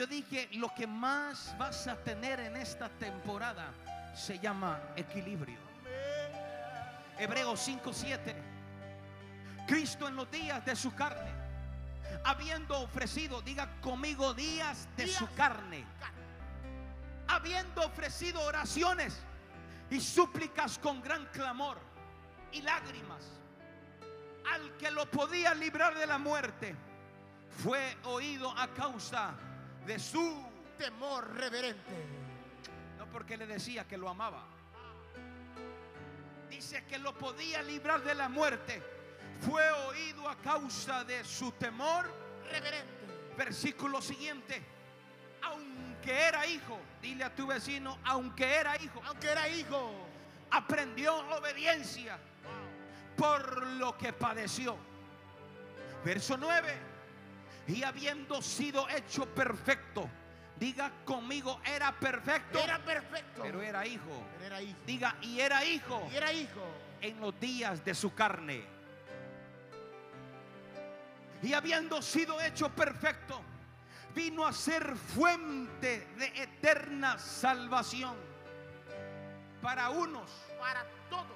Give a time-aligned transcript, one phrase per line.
[0.00, 3.70] Yo dije, lo que más vas a tener en esta temporada
[4.14, 5.58] se llama equilibrio.
[7.18, 8.34] Hebreos 5:7.
[9.66, 11.30] Cristo en los días de su carne,
[12.24, 15.84] habiendo ofrecido, diga conmigo, días de su carne,
[17.28, 19.20] habiendo ofrecido oraciones
[19.90, 21.76] y súplicas con gran clamor
[22.52, 23.22] y lágrimas
[24.50, 26.74] al que lo podía librar de la muerte,
[27.62, 29.49] fue oído a causa de
[29.98, 30.42] su
[30.78, 31.92] temor reverente.
[32.98, 34.44] no porque le decía que lo amaba.
[36.48, 38.82] Dice que lo podía librar de la muerte.
[39.40, 42.10] Fue oído a causa de su temor.
[42.50, 42.90] Reverente.
[43.36, 44.62] Versículo siguiente.
[45.42, 49.92] Aunque era hijo, dile a tu vecino, aunque era hijo, Aunque era hijo.
[50.50, 52.18] aprendió obediencia
[53.16, 54.76] por lo que padeció.
[56.04, 56.89] Verso 9.
[57.70, 60.08] Y habiendo sido hecho perfecto,
[60.58, 63.42] diga conmigo, era perfecto, Era perfecto.
[63.42, 64.24] pero era hijo.
[64.38, 64.76] Pero era hijo.
[64.86, 66.64] Diga, y era hijo Y era hijo.
[67.00, 68.64] en los días de su carne.
[71.42, 73.40] Y habiendo sido hecho perfecto,
[74.14, 78.14] vino a ser fuente de eterna salvación
[79.62, 81.26] para unos, Para todos.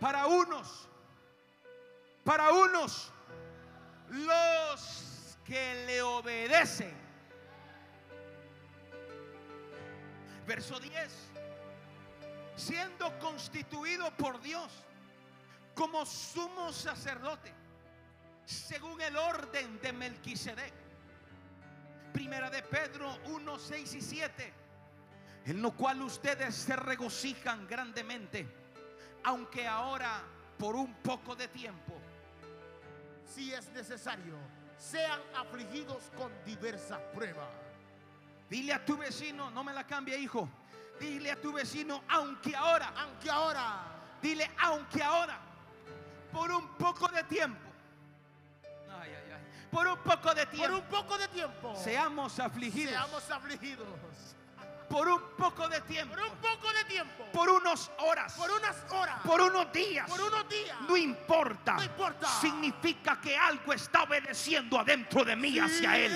[0.00, 0.88] para unos,
[2.24, 3.10] para unos,
[4.10, 4.80] los
[5.50, 6.94] que le obedecen.
[10.46, 10.92] Verso 10.
[12.54, 14.70] Siendo constituido por Dios
[15.74, 17.52] como sumo sacerdote,
[18.44, 20.72] según el orden de Melquisedec.
[22.12, 24.52] Primera de Pedro 1, 6 y 7.
[25.46, 28.46] En lo cual ustedes se regocijan grandemente,
[29.24, 30.22] aunque ahora
[30.56, 31.94] por un poco de tiempo
[33.24, 34.36] Si es necesario,
[34.80, 37.46] sean afligidos con diversas pruebas.
[38.48, 40.48] Dile a tu vecino, no me la cambie, hijo.
[40.98, 43.82] Dile a tu vecino, aunque ahora, Aunque ahora.
[44.20, 45.38] dile, aunque ahora,
[46.32, 47.60] por un poco de tiempo,
[49.00, 51.74] ay, ay, ay, por un poco de Por tiempo, un poco de tiempo.
[51.76, 53.86] seamos afligidos, Seamos afligidos.
[54.90, 57.24] Por un poco de tiempo, Por un poco de tiempo.
[57.32, 59.20] por unas horas, Por unas horas.
[59.24, 60.76] por unos días, Por unos días.
[60.88, 62.26] no importa, No importa.
[62.40, 66.12] significa que algo está obedeciendo adentro de mí hacia Él,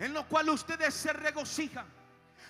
[0.00, 1.86] en lo cual ustedes se regocijan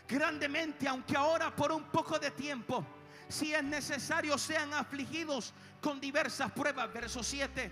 [0.08, 2.84] grandemente, aunque ahora por un poco de tiempo,
[3.28, 6.92] si es necesario, sean afligidos con diversas pruebas.
[6.92, 7.70] Verso 7.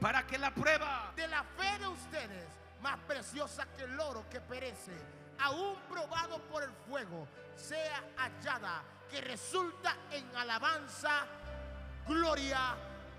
[0.00, 2.44] Para que la prueba De la fe de ustedes,
[2.80, 4.92] más preciosa que el oro que perece,
[5.38, 7.26] aún probado por el fuego,
[7.56, 11.26] sea hallada, que resulta en alabanza,
[12.06, 12.74] gloria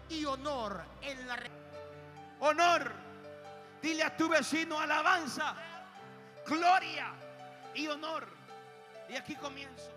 [0.10, 1.38] y honor en la
[2.42, 2.92] honor,
[3.82, 5.56] dile a tu vecino alabanza,
[6.46, 7.14] gloria
[7.74, 8.28] y honor.
[9.10, 9.92] Y aquí comienzo.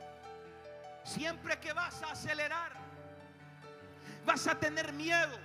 [1.04, 2.72] Siempre que vas a acelerar,
[4.24, 5.38] vas a tener miedo.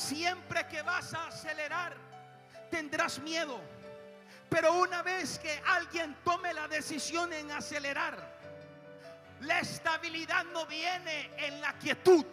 [0.00, 1.94] Siempre que vas a acelerar,
[2.70, 3.60] tendrás miedo.
[4.48, 8.16] Pero una vez que alguien tome la decisión en acelerar,
[9.42, 12.24] la estabilidad no viene en la quietud.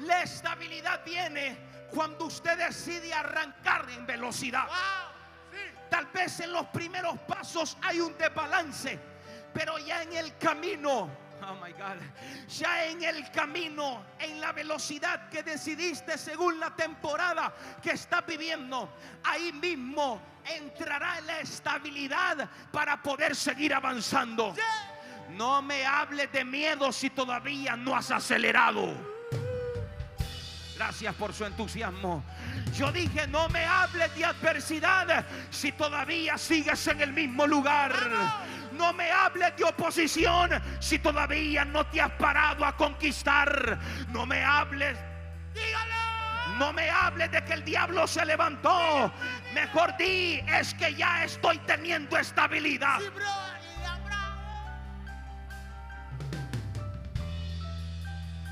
[0.00, 1.56] La estabilidad viene
[1.90, 4.68] cuando usted decide arrancar en velocidad.
[5.88, 8.98] Tal vez en los primeros pasos hay un desbalance,
[9.54, 11.08] pero ya en el camino,
[11.44, 11.98] oh my God,
[12.48, 18.96] ya en el camino, en la velocidad que decidiste según la temporada que estás viviendo,
[19.24, 24.54] ahí mismo entrará la estabilidad para poder seguir avanzando.
[25.30, 28.92] No me hables de miedo si todavía no has acelerado.
[30.76, 32.24] Gracias por su entusiasmo.
[32.76, 37.92] Yo dije, no me hables de adversidad si todavía sigues en el mismo lugar.
[38.72, 40.50] No me hables de oposición
[40.80, 43.78] si todavía no te has parado a conquistar.
[44.08, 44.96] No me hables
[46.58, 49.12] no me hables de que el diablo se levantó.
[49.54, 52.98] Mejor di, es que ya estoy teniendo estabilidad.
[52.98, 53.06] Sí,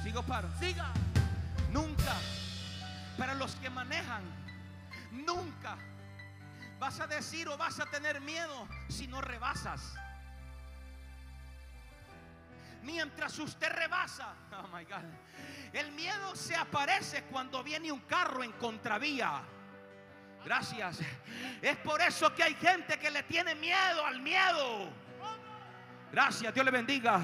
[0.03, 0.49] Sigo paro.
[0.59, 0.87] Siga.
[1.73, 2.17] Nunca,
[3.17, 4.23] para los que manejan,
[5.13, 5.77] nunca
[6.81, 9.95] vas a decir o vas a tener miedo si no rebasas.
[12.83, 15.05] Mientras usted rebasa, oh my God,
[15.73, 19.43] el miedo se aparece cuando viene un carro en contravía.
[20.45, 21.01] Gracias.
[21.61, 24.89] Es por eso que hay gente que le tiene miedo al miedo.
[26.13, 27.21] Gracias, Dios le bendiga.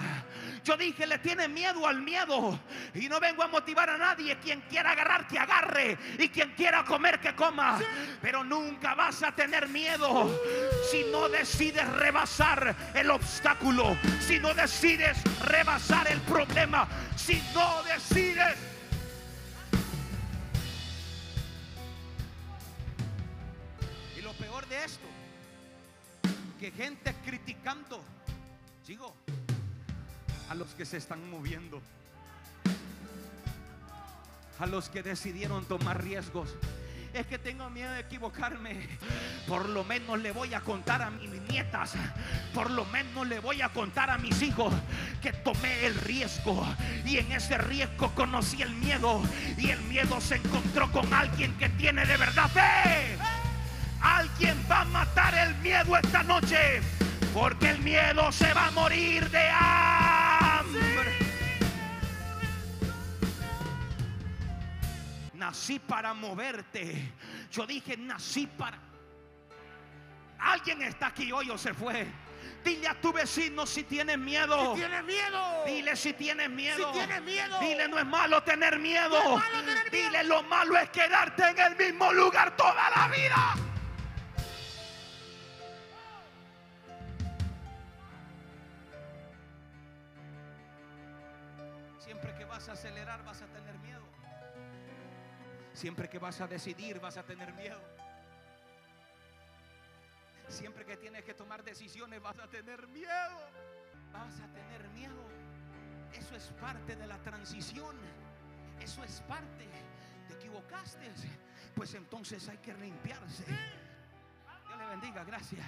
[0.62, 2.58] Yo dije, le tiene miedo al miedo.
[2.94, 4.38] Y no vengo a motivar a nadie.
[4.38, 5.98] Quien quiera agarrar, que agarre.
[6.18, 7.80] Y quien quiera comer, que coma.
[8.22, 10.40] Pero nunca vas a tener miedo
[10.90, 13.96] si no decides rebasar el obstáculo.
[14.20, 16.86] Si no decides rebasar el problema.
[17.16, 18.56] Si no decides...
[24.16, 25.06] Y lo peor de esto,
[26.60, 28.00] que gente criticando
[28.86, 29.16] Sigo.
[30.48, 31.82] A los que se están moviendo.
[34.60, 36.54] A los que decidieron tomar riesgos.
[37.12, 38.86] Es que tengo miedo de equivocarme.
[39.48, 41.94] Por lo menos le voy a contar a mis nietas.
[42.54, 44.72] Por lo menos le voy a contar a mis hijos
[45.20, 46.64] que tomé el riesgo.
[47.04, 49.20] Y en ese riesgo conocí el miedo.
[49.58, 53.18] Y el miedo se encontró con alguien que tiene de verdad fe.
[54.00, 56.82] Alguien va a matar el miedo esta noche.
[57.36, 61.18] Porque el miedo se va a morir de hambre.
[65.34, 67.12] Nací para moverte.
[67.52, 68.78] Yo dije, nací para...
[70.38, 72.06] Alguien está aquí hoy o se fue.
[72.64, 74.74] Dile a tu vecino si tienes miedo.
[74.74, 75.64] Si tienes miedo.
[75.66, 76.90] Dile si tienes miedo.
[76.90, 77.60] Si tienes miedo.
[77.60, 79.10] Dile no es malo tener miedo.
[79.10, 80.08] No es malo tener miedo.
[80.08, 83.65] Dile lo malo es quedarte en el mismo lugar toda la vida.
[95.76, 97.78] Siempre que vas a decidir vas a tener miedo.
[100.48, 103.50] Siempre que tienes que tomar decisiones vas a tener miedo.
[104.10, 105.22] Vas a tener miedo.
[106.14, 107.94] Eso es parte de la transición.
[108.80, 109.68] Eso es parte.
[110.26, 111.12] Te equivocaste.
[111.74, 113.44] Pues entonces hay que limpiarse.
[113.44, 115.66] Dios le bendiga, gracias.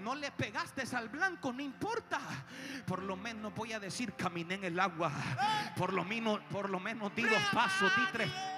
[0.00, 2.18] No le pegaste al blanco, no importa.
[2.84, 5.12] Por lo menos voy a decir, caminé en el agua.
[5.76, 8.55] Por lo menos, por lo menos di dos pasos, di tres.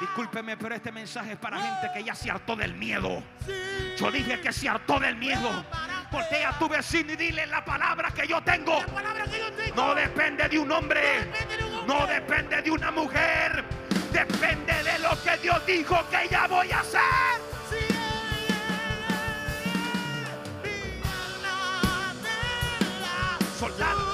[0.00, 3.22] Discúlpeme, pero este mensaje es para gente que ya se hartó del miedo.
[3.98, 5.64] Yo dije que se hartó del miedo.
[6.12, 8.80] Voltea a tu vecino y dile la palabra que yo tengo.
[9.74, 11.30] No depende de un hombre.
[11.86, 13.64] No depende de una mujer.
[14.12, 17.00] Depende de lo que Dios dijo que ya voy a hacer.
[17.68, 17.96] Sí, mi
[20.94, 22.18] anhela
[23.58, 24.07] Soldado.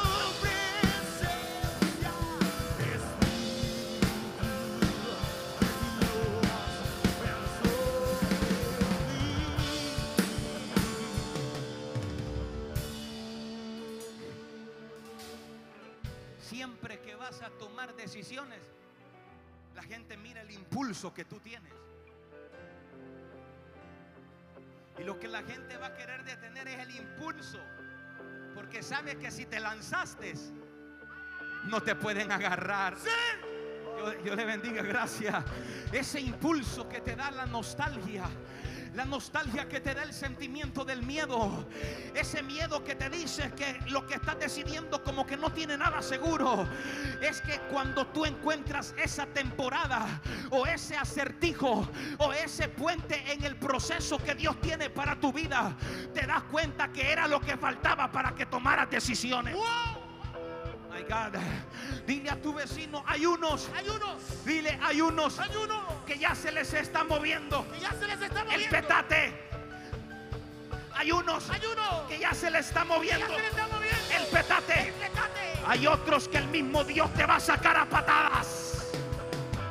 [17.34, 18.60] Vas a tomar decisiones,
[19.74, 21.72] la gente mira el impulso que tú tienes.
[24.98, 27.58] Y lo que la gente va a querer detener es el impulso.
[28.54, 30.34] Porque sabe que si te lanzaste,
[31.64, 32.96] no te pueden agarrar.
[33.96, 35.44] Dios, Dios le bendiga, gracias.
[35.90, 38.24] Ese impulso que te da la nostalgia.
[38.94, 41.66] La nostalgia que te da el sentimiento del miedo.
[42.14, 46.00] Ese miedo que te dice que lo que estás decidiendo como que no tiene nada
[46.00, 46.68] seguro.
[47.20, 50.20] Es que cuando tú encuentras esa temporada
[50.50, 51.88] o ese acertijo
[52.18, 55.76] o ese puente en el proceso que Dios tiene para tu vida,
[56.12, 59.56] te das cuenta que era lo que faltaba para que tomaras decisiones.
[60.94, 61.40] My God.
[62.06, 65.50] Dile a tu vecino, hay unos, Hay unos, dile, hay unos hay
[66.06, 69.34] que ya se les está moviendo que ya se les está el petate.
[70.94, 71.60] Hay unos Hay
[72.08, 73.98] que ya se les está que ya moviendo se les está moviendo.
[74.16, 74.88] el petate.
[74.88, 75.40] El petate.
[75.66, 78.92] Hay otros que el mismo Dios te va a sacar a patadas.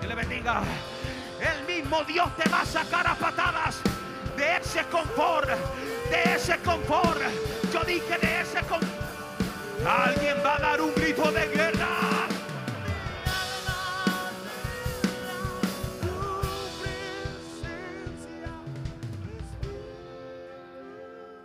[0.02, 0.62] Que le bendiga.
[1.40, 3.78] El mismo Dios te va a sacar a patadas
[4.36, 5.48] de ese confort,
[6.10, 7.22] de ese confort.
[7.72, 9.13] Yo dije de ese confort.
[9.86, 12.28] Alguien va a dar un grito de guerra.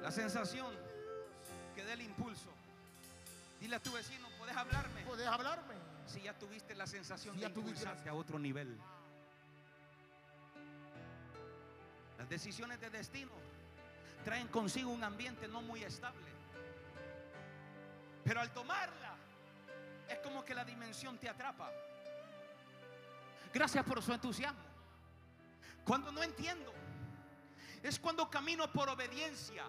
[0.02, 0.66] La sensación
[1.74, 2.48] que dé el impulso.
[3.60, 5.02] Dile a tu vecino, ¿puedes hablarme?
[5.02, 5.74] ¿Puedes hablarme?
[6.06, 8.78] Si ya tuviste la sensación Si de ya tuviste la- impulsarte a otro nivel.
[12.18, 13.32] Las decisiones de destino
[14.24, 16.26] traen consigo un ambiente no muy estable.
[18.28, 19.16] Pero al tomarla,
[20.06, 21.72] es como que la dimensión te atrapa.
[23.54, 24.60] Gracias por su entusiasmo.
[25.82, 26.70] Cuando no entiendo,
[27.82, 29.64] es cuando camino por obediencia.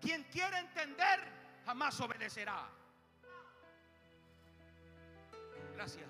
[0.00, 1.20] Quien quiera entender,
[1.66, 2.66] jamás obedecerá.
[5.74, 6.08] Gracias.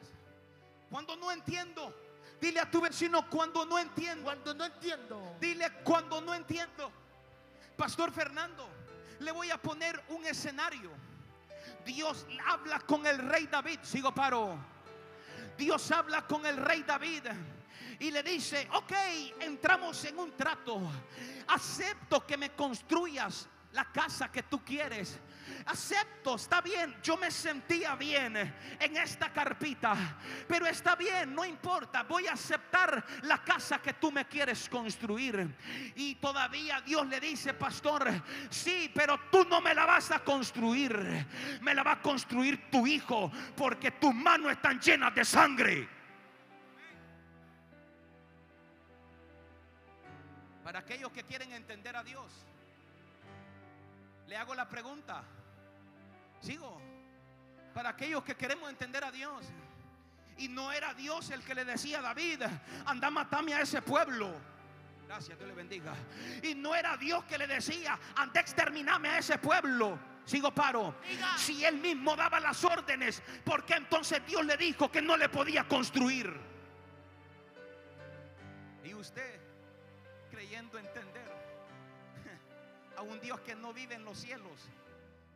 [0.89, 1.93] Cuando no entiendo,
[2.41, 4.23] dile a tu vecino cuando no entiendo.
[4.23, 7.06] Cuando no entiendo, Dile cuando no entiendo.
[7.77, 8.69] Pastor Fernando,
[9.21, 10.91] le voy a poner un escenario.
[11.85, 13.81] Dios habla con el rey David.
[13.83, 14.59] Sigo paro.
[15.57, 17.25] Dios habla con el rey David
[17.99, 18.93] y le dice, ok,
[19.41, 20.81] entramos en un trato.
[21.49, 25.19] Acepto que me construyas la casa que tú quieres.
[25.67, 32.05] Acepto, está bien, yo me sentía bien en esta carpita, pero está bien, no importa,
[32.05, 35.57] voy a aceptar la casa que tú me quieres construir.
[35.97, 38.09] Y todavía Dios le dice, pastor,
[38.49, 41.27] sí, pero tú no me la vas a construir,
[41.61, 45.89] me la va a construir tu hijo, porque tus manos están llenas de sangre.
[50.63, 52.31] Para aquellos que quieren entender a Dios,
[54.29, 55.25] le hago la pregunta.
[56.41, 56.81] Sigo.
[57.75, 59.47] Para aquellos que queremos entender a Dios.
[60.39, 62.43] Y no era Dios el que le decía a David,
[62.85, 64.35] anda matame a ese pueblo.
[65.07, 65.95] Gracias, Dios le bendiga.
[66.43, 69.99] Y no era Dios que le decía, anda exterminame a ese pueblo.
[70.27, 70.97] Sigo paro.
[71.39, 75.29] Si él mismo daba las órdenes, ¿por qué entonces Dios le dijo que no le
[75.29, 76.37] podía construir?
[78.85, 79.41] Y usted
[80.31, 81.31] creyendo entender
[82.97, 84.69] a un Dios que no vive en los cielos.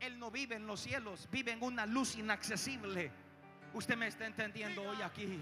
[0.00, 3.11] Él no vive en los cielos, vive en una luz inaccesible.
[3.75, 5.40] Usted me está entendiendo hoy aquí.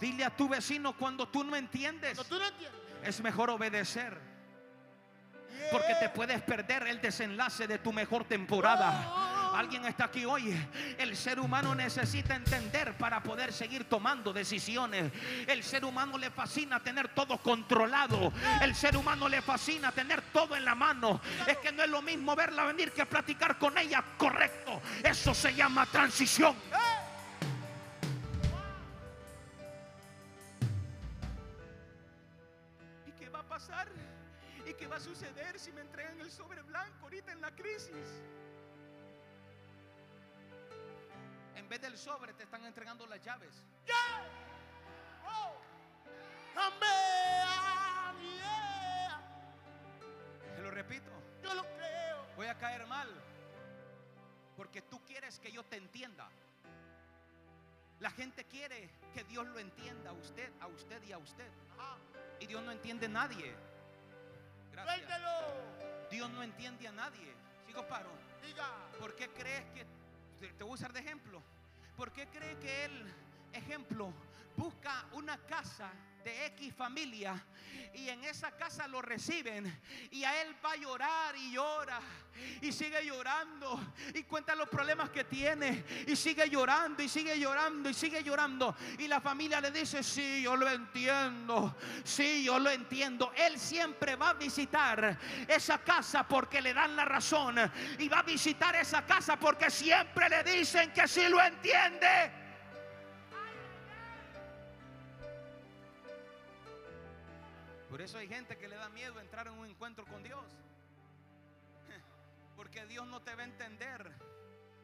[0.00, 2.20] Dile a tu vecino cuando tú no entiendes,
[3.02, 4.18] es mejor obedecer.
[5.70, 9.12] Porque te puedes perder el desenlace de tu mejor temporada.
[9.16, 9.23] Oh.
[9.54, 10.52] Alguien está aquí hoy.
[10.98, 15.12] El ser humano necesita entender para poder seguir tomando decisiones.
[15.46, 18.32] El ser humano le fascina tener todo controlado.
[18.60, 21.20] El ser humano le fascina tener todo en la mano.
[21.46, 24.02] Es que no es lo mismo verla venir que platicar con ella.
[24.18, 24.82] Correcto.
[25.02, 26.56] Eso se llama transición.
[33.06, 33.88] ¿Y qué va a pasar?
[34.68, 38.20] ¿Y qué va a suceder si me entregan el sobre blanco ahorita en la crisis?
[41.64, 43.64] En vez del sobre te están entregando las llaves.
[45.26, 45.56] Oh.
[50.54, 51.10] Te lo repito.
[51.42, 52.26] Yo lo creo.
[52.36, 53.08] Voy a caer mal.
[54.58, 56.28] Porque tú quieres que yo te entienda.
[58.00, 61.50] La gente quiere que Dios lo entienda a usted, a usted y a usted.
[62.40, 63.56] Y Dios no entiende a nadie.
[64.70, 65.22] Gracias.
[66.10, 67.34] Dios no entiende a nadie.
[67.66, 68.10] Sigo paro.
[68.42, 68.68] Diga.
[69.00, 69.86] ¿Por qué crees que
[70.52, 71.42] te voy a usar de ejemplo?
[71.96, 73.14] ¿Por qué cree que él,
[73.52, 74.12] ejemplo,
[74.56, 75.92] busca una casa
[76.24, 77.44] de X familia
[77.94, 82.00] y en esa casa lo reciben y a él va a llorar y llora
[82.60, 87.88] y sigue llorando y cuenta los problemas que tiene y sigue llorando y sigue llorando
[87.88, 92.70] y sigue llorando y la familia le dice, sí, yo lo entiendo, sí, yo lo
[92.70, 93.32] entiendo.
[93.36, 97.56] Él siempre va a visitar esa casa porque le dan la razón
[97.98, 102.43] y va a visitar esa casa porque siempre le dicen que sí lo entiende.
[107.94, 110.44] Por eso hay gente que le da miedo entrar en un encuentro con Dios.
[112.56, 114.10] Porque Dios no te va a entender.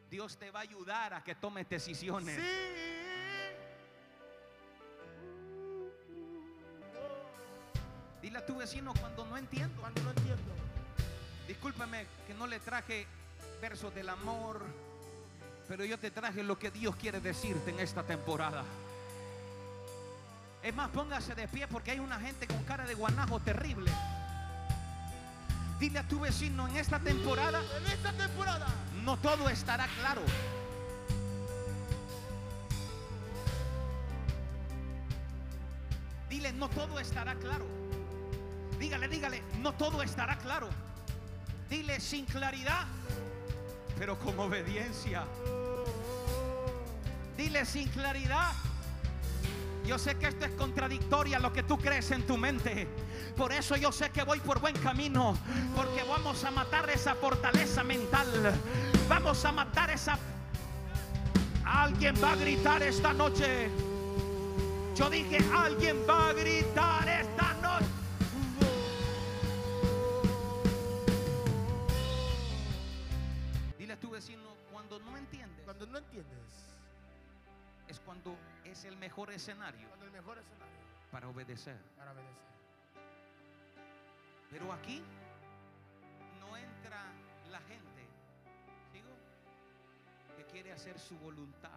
[0.09, 2.39] Dios te va a ayudar a que tomes decisiones.
[8.21, 9.81] Dile a tu vecino cuando no entiendo.
[9.81, 10.53] Cuando no entiendo.
[11.49, 13.07] Discúlpeme que no le traje
[13.59, 14.63] versos del amor,
[15.67, 18.63] pero yo te traje lo que Dios quiere decirte en esta temporada.
[20.63, 23.91] Es más, póngase de pie porque hay una gente con cara de guanajo terrible.
[25.79, 27.61] Dile a tu vecino en esta temporada.
[27.77, 28.67] En esta temporada.
[29.03, 30.21] No todo estará claro.
[36.29, 37.65] Dile, no todo estará claro.
[38.79, 40.69] Dígale, dígale, no todo estará claro.
[41.69, 42.85] Dile sin claridad,
[43.97, 45.23] pero con obediencia.
[47.37, 48.51] Dile sin claridad,
[49.91, 52.87] yo sé que esto es contradictorio a lo que tú crees en tu mente.
[53.35, 55.37] Por eso yo sé que voy por buen camino.
[55.75, 58.53] Porque vamos a matar esa fortaleza mental.
[59.09, 60.17] Vamos a matar esa...
[61.65, 63.69] Alguien va a gritar esta noche.
[64.95, 67.09] Yo dije, alguien va a gritar
[84.81, 85.03] aquí
[86.39, 87.01] no entra
[87.51, 88.07] la gente,
[88.91, 89.09] digo,
[90.35, 91.69] que quiere hacer su voluntad.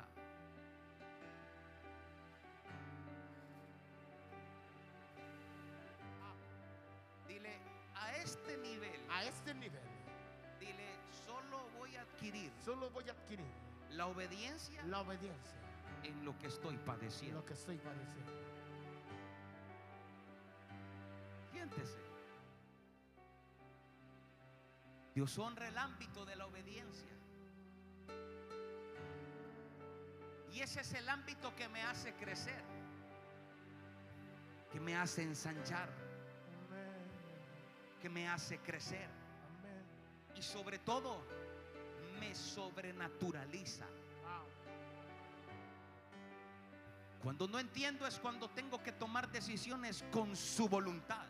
[7.29, 7.59] Dile,
[7.95, 9.83] a este nivel, a este nivel,
[10.59, 10.89] dile,
[11.27, 13.53] solo voy a adquirir solo voy a adquirir
[13.91, 15.61] la obediencia la obediencia
[16.03, 17.41] en lo que estoy en padeciendo.
[17.41, 18.33] lo que estoy padeciendo.
[21.53, 22.04] Siéntese.
[25.15, 27.09] Dios honra el ámbito de la obediencia.
[30.53, 32.63] Y ese es el ámbito que me hace crecer,
[34.73, 35.89] que me hace ensanchar,
[38.01, 39.09] que me hace crecer
[40.37, 41.23] y sobre todo
[42.19, 43.87] me sobrenaturaliza.
[47.23, 51.27] Cuando no entiendo es cuando tengo que tomar decisiones con su voluntad.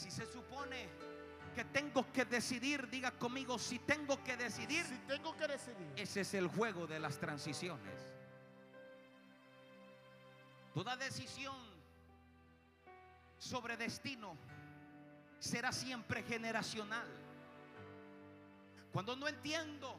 [0.00, 0.88] Si se supone
[1.54, 6.22] que tengo que decidir, diga conmigo, si tengo que decidir, Si tengo que decidir, ese
[6.22, 8.00] es el juego de las transiciones.
[10.72, 11.54] Toda decisión
[13.36, 14.38] sobre destino
[15.38, 17.08] será siempre generacional.
[18.94, 19.98] Cuando no entiendo,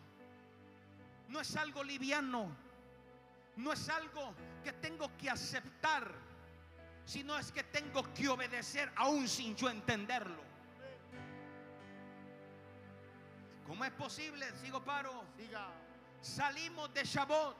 [1.27, 2.49] no es algo liviano,
[3.55, 6.11] no es algo que tengo que aceptar,
[7.05, 10.41] sino es que tengo que obedecer aún sin yo entenderlo.
[13.65, 14.45] ¿Cómo es posible?
[14.61, 15.23] Sigo paro.
[15.37, 15.69] diga,
[16.21, 17.55] Salimos de Shabbat,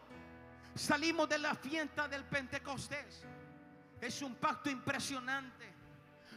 [0.76, 3.24] salimos de la fiesta del Pentecostés.
[4.00, 5.74] Es un pacto impresionante,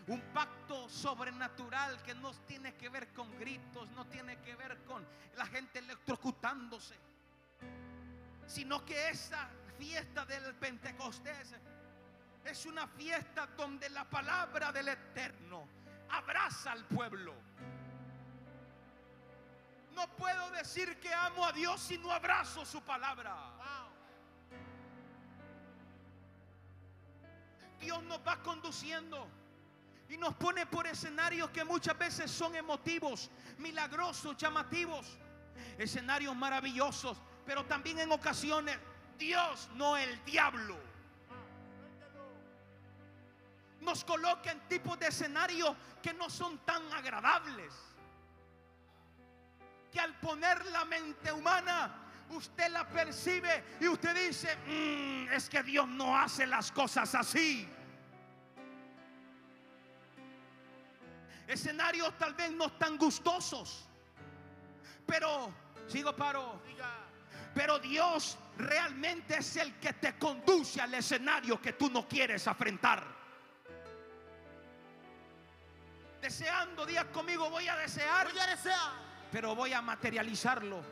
[0.07, 5.05] un pacto sobrenatural que no tiene que ver con gritos, no tiene que ver con
[5.37, 6.95] la gente electrocutándose,
[8.47, 11.55] sino que esa fiesta del Pentecostés
[12.45, 15.67] es una fiesta donde la palabra del Eterno
[16.11, 17.35] abraza al pueblo.
[19.93, 23.35] No puedo decir que amo a Dios si no abrazo su palabra.
[27.81, 29.29] Dios nos va conduciendo
[30.09, 35.19] y nos pone por escenarios que muchas veces son emotivos, milagrosos, llamativos,
[35.79, 38.79] escenarios maravillosos, pero también en ocasiones
[39.19, 40.77] Dios, no el diablo,
[43.85, 47.73] nos coloca en tipos de escenarios que no son tan agradables.
[49.93, 55.63] Que al poner la mente humana, usted la percibe y usted dice, "Mm, es que
[55.63, 57.69] Dios no hace las cosas así.
[61.47, 63.87] Escenarios tal vez no tan gustosos,
[65.07, 65.53] pero,
[65.87, 66.63] sigo paro,
[67.55, 73.24] pero Dios realmente es el que te conduce al escenario que tú no quieres afrontar.
[76.25, 78.93] Deseando, diga conmigo, voy a desear, voy a desear,
[79.31, 80.83] pero voy a materializarlo.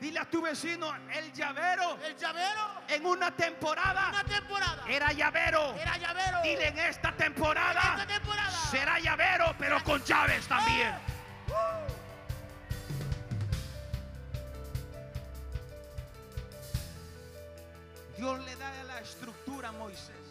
[0.00, 5.72] Dile a tu vecino, el llavero el llavero, en una temporada una temporada, era llavero.
[5.76, 8.50] era llavero, Dile en esta En temporada esta temporada.
[8.72, 10.92] será llavero, pero con llaves también.
[11.46, 11.86] Uh,
[18.16, 20.23] Dios le da la estructura a Moisés.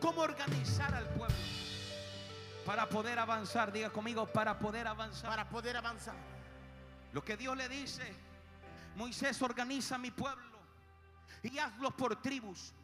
[0.00, 1.36] Cómo organizar al pueblo
[2.64, 3.72] para poder avanzar.
[3.72, 5.30] Diga conmigo, para poder avanzar.
[5.30, 6.14] para poder avanzar.
[7.12, 8.14] Lo que Dios le dice,
[8.94, 10.58] Moisés organiza a mi pueblo
[11.42, 12.74] y hazlo por tribus.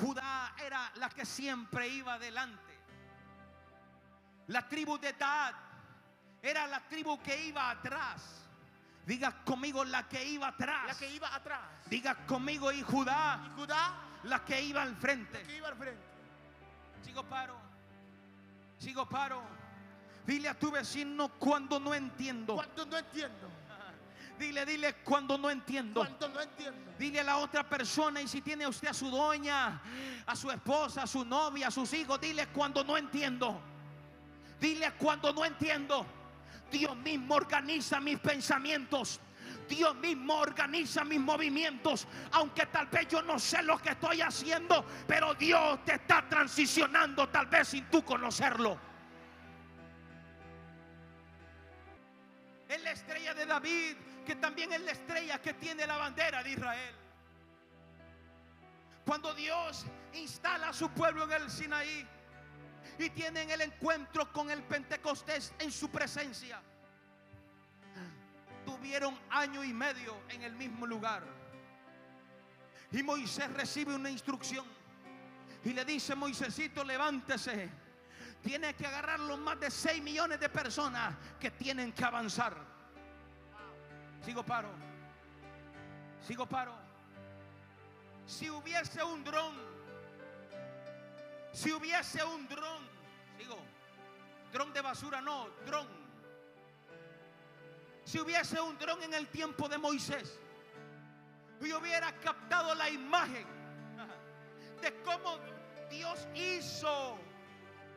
[0.00, 2.74] Judá era la que siempre iba adelante.
[4.48, 5.54] La tribu de Tad
[6.42, 8.44] era la tribu que iba atrás.
[9.06, 10.86] Diga conmigo la que iba atrás.
[10.86, 11.60] La que iba atrás.
[11.86, 15.42] Diga conmigo y Judá Y Judá, la que iba al la frente.
[15.42, 16.02] que iba al frente.
[17.04, 17.56] Sigo paro.
[18.78, 19.42] Sigo paro.
[20.26, 22.54] Dile a tu vecino cuando no entiendo.
[22.54, 23.50] Cuando no entiendo,
[24.38, 26.00] Dile, dile cuando no entiendo.
[26.00, 26.92] cuando no entiendo.
[26.98, 29.80] Dile a la otra persona y si tiene usted a su doña,
[30.26, 33.60] a su esposa, a su novia, a sus hijos, dile cuando no entiendo.
[34.60, 36.06] Dile cuando no entiendo.
[36.70, 39.20] Dios mismo organiza mis pensamientos.
[39.68, 42.06] Dios mismo organiza mis movimientos.
[42.32, 47.28] Aunque tal vez yo no sé lo que estoy haciendo, pero Dios te está transicionando
[47.28, 48.78] tal vez sin tú conocerlo.
[52.68, 56.50] Es la estrella de David, que también es la estrella que tiene la bandera de
[56.50, 56.94] Israel.
[59.04, 62.06] Cuando Dios instala a su pueblo en el Sinaí
[62.98, 66.62] y tienen el encuentro con el Pentecostés en su presencia,
[68.84, 71.22] tuvieron año y medio en el mismo lugar.
[72.92, 74.66] Y Moisés recibe una instrucción
[75.64, 77.70] y le dice, Moisésito, levántese.
[78.42, 82.54] Tiene que agarrar los más de 6 millones de personas que tienen que avanzar.
[84.22, 84.68] Sigo paro.
[86.20, 86.74] Sigo paro.
[88.26, 89.54] Si hubiese un dron
[91.52, 92.82] Si hubiese un dron,
[93.38, 93.56] digo,
[94.52, 96.03] dron de basura, no, dron.
[98.04, 100.38] Si hubiese un dron en el tiempo de Moisés
[101.60, 103.46] y hubiera captado la imagen
[104.80, 105.38] de cómo
[105.90, 107.18] Dios hizo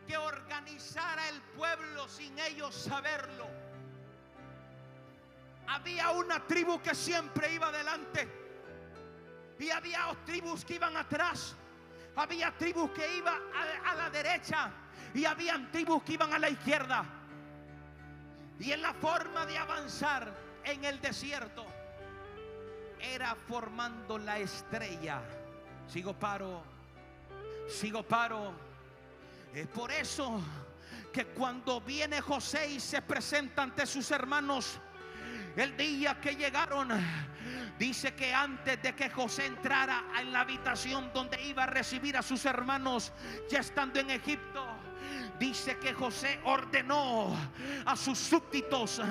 [0.08, 3.48] que organizara el pueblo sin ellos saberlo.
[5.67, 8.28] Había una tribu que siempre iba adelante
[9.60, 11.56] y había tribus que iban atrás.
[12.15, 13.39] Había tribus que iban
[13.86, 14.72] a, la derecha
[15.13, 17.06] y habían tribus que iban a la izquierda.
[18.60, 21.65] Y en la forma de avanzar en el desierto
[23.00, 25.22] era formando la estrella.
[25.88, 26.63] Sigo paro,
[27.67, 28.54] sigo paro.
[29.54, 30.41] Es por eso
[31.13, 34.80] que cuando viene José y se presenta ante sus hermanos,
[35.56, 36.89] el día que llegaron,
[37.80, 42.22] dice que antes de que José entrara en la habitación donde iba a recibir a
[42.22, 43.12] sus hermanos,
[43.50, 44.63] ya estando en Egipto,
[45.39, 47.36] dice que José ordenó
[47.86, 49.02] a sus súbditos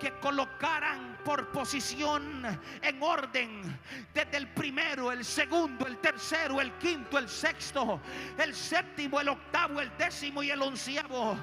[0.00, 2.42] que colocaran por posición
[2.82, 3.78] en orden
[4.12, 8.00] desde el primero, el segundo, el tercero, el quinto, el sexto,
[8.38, 11.36] el séptimo, el octavo, el décimo y el onceavo.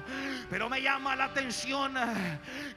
[0.50, 1.94] Pero me llama la atención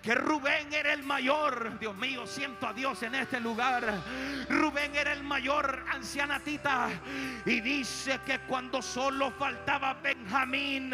[0.01, 1.77] que Rubén era el mayor.
[1.79, 4.01] Dios mío, siento a Dios en este lugar.
[4.49, 6.89] Rubén era el mayor ancianatita
[7.45, 10.93] y dice que cuando solo faltaba Benjamín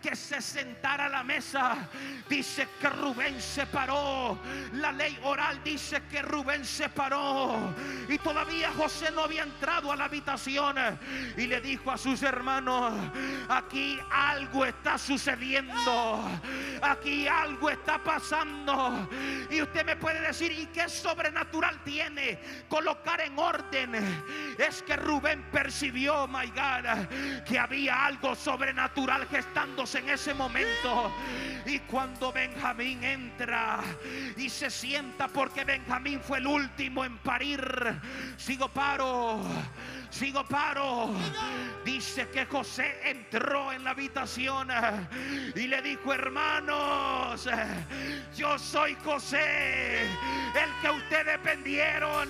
[0.00, 1.88] que se sentara a la mesa,
[2.28, 4.38] dice que Rubén se paró.
[4.74, 7.74] La ley oral dice que Rubén se paró.
[8.08, 10.76] Y todavía José no había entrado a la habitación.
[11.36, 12.94] Y le dijo a sus hermanos,
[13.48, 16.28] aquí algo está sucediendo,
[16.80, 19.08] aquí algo está pasando.
[19.50, 23.94] Y usted me puede decir, ¿y qué sobrenatural tiene colocar en orden?
[24.58, 29.26] Es que Rubén percibió, my God, que había algo sobrenatural
[29.62, 31.12] en ese momento
[31.66, 33.80] y cuando Benjamín entra
[34.36, 37.60] y se sienta porque Benjamín fue el último en parir.
[38.36, 39.40] Sigo paro.
[40.12, 41.10] Sigo paro.
[41.84, 44.68] Dice que José entró en la habitación
[45.56, 47.48] y le dijo, hermanos,
[48.36, 52.28] yo soy José, el que ustedes vendieron.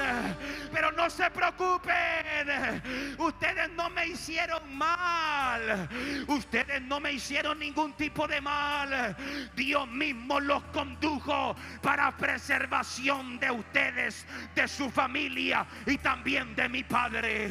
[0.73, 5.89] Pero no se preocupen, ustedes no me hicieron mal.
[6.29, 9.17] Ustedes no me hicieron ningún tipo de mal.
[9.57, 16.85] Dios mismo los condujo para preservación de ustedes, de su familia y también de mi
[16.85, 17.51] padre.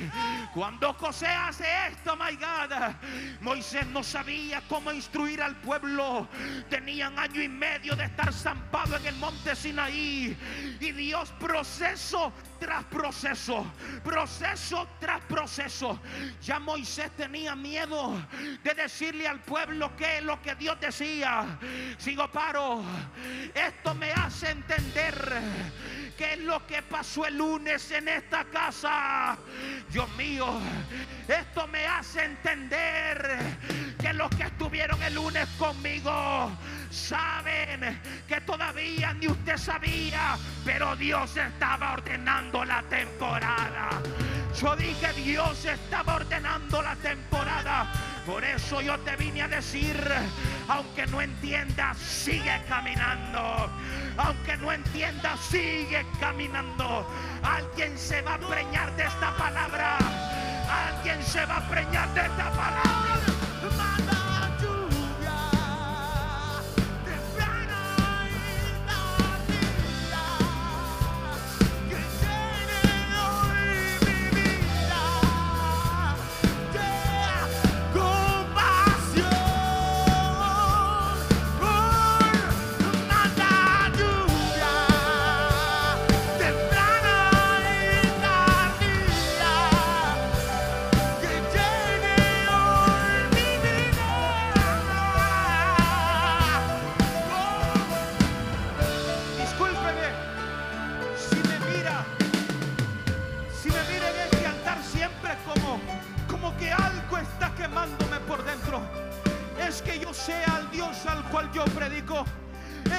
[0.54, 2.96] Cuando José hace esto, my God,
[3.40, 6.28] Moisés no sabía cómo instruir al pueblo.
[6.70, 10.38] Tenían año y medio de estar zampado en el monte Sinaí.
[10.80, 13.66] Y Dios proceso tras proceso,
[14.04, 16.00] proceso tras proceso.
[16.42, 18.22] Ya Moisés tenía miedo
[18.62, 21.58] de decirle al pueblo que es lo que Dios decía.
[21.98, 22.84] Sigo paro.
[23.56, 25.42] Esto me hace entender
[26.22, 29.36] qué es lo que pasó el lunes en esta casa.
[29.90, 30.46] Dios mío,
[31.28, 33.40] esto me hace entender
[34.00, 36.52] que los que estuvieron el lunes conmigo
[36.92, 43.90] saben que todavía ni usted sabía, pero Dios estaba ordenando la temporada.
[44.62, 47.92] Yo dije, Dios estaba ordenando la temporada.
[48.26, 49.98] Por eso yo te vine a decir,
[50.68, 53.70] aunque no entiendas, sigue caminando.
[54.18, 57.08] Aunque no entiendas, sigue caminando.
[57.42, 59.98] Alguien se va a preñar de esta palabra.
[60.70, 63.41] Alguien se va a preñar de esta palabra.
[111.32, 112.26] Cual yo predico.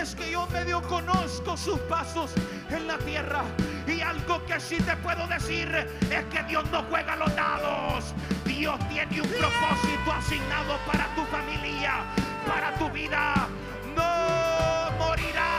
[0.00, 2.32] Es que yo medio conozco sus pasos
[2.70, 3.42] en la tierra.
[3.86, 5.68] Y algo que sí te puedo decir
[6.10, 8.14] es que Dios no juega los dados.
[8.44, 12.04] Dios tiene un propósito asignado para tu familia,
[12.46, 13.48] para tu vida.
[13.94, 15.51] No morirás.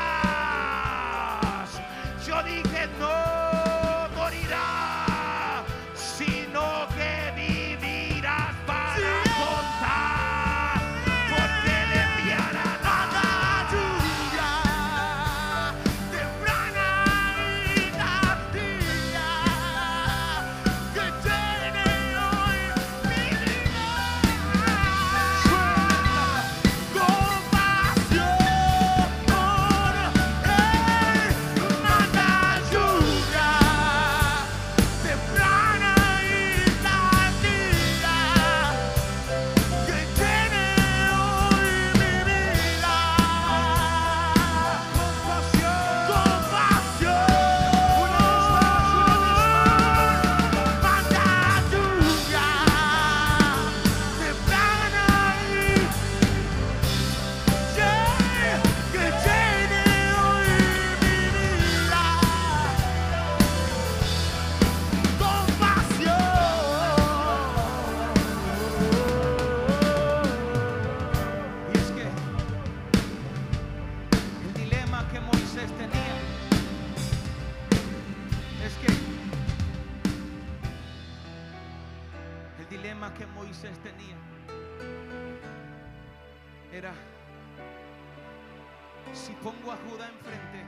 [89.14, 90.66] Si pongo a Judá enfrente,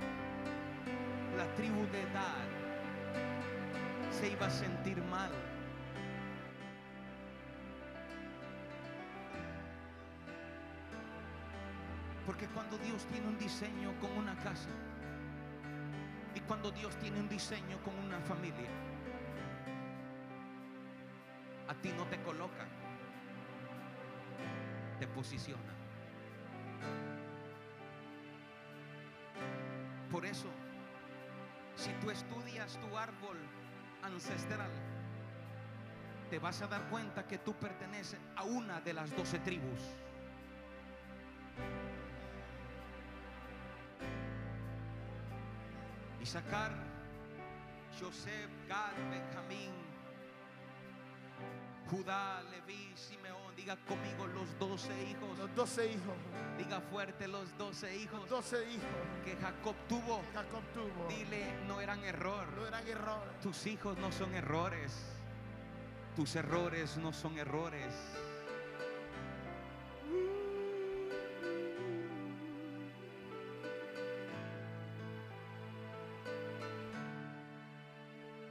[1.35, 2.47] la tribu de Dan
[4.11, 5.31] se iba a sentir mal.
[12.25, 14.69] Porque cuando Dios tiene un diseño con una casa
[16.33, 18.69] y cuando Dios tiene un diseño con una familia,
[21.67, 22.65] a ti no te coloca,
[24.99, 25.74] te posiciona.
[32.11, 33.37] Estudias tu árbol
[34.03, 34.71] ancestral,
[36.29, 39.79] te vas a dar cuenta que tú perteneces a una de las doce tribus.
[46.21, 46.71] Isaacar,
[47.99, 49.84] Joseph, Gad, Benjamín,
[51.89, 53.55] Judá, Leví, Simeón.
[53.55, 55.37] Diga conmigo los doce hijos.
[55.37, 56.15] Los doce hijos.
[56.57, 58.89] Diga fuerte los doce hijos Los doce hijos
[59.23, 60.21] que Jacob tuvo.
[60.21, 61.07] que Jacob tuvo.
[61.07, 62.47] Dile, no eran error.
[62.55, 63.39] No eran errores.
[63.41, 64.93] Tus hijos no son errores.
[66.15, 67.93] Tus errores no son errores.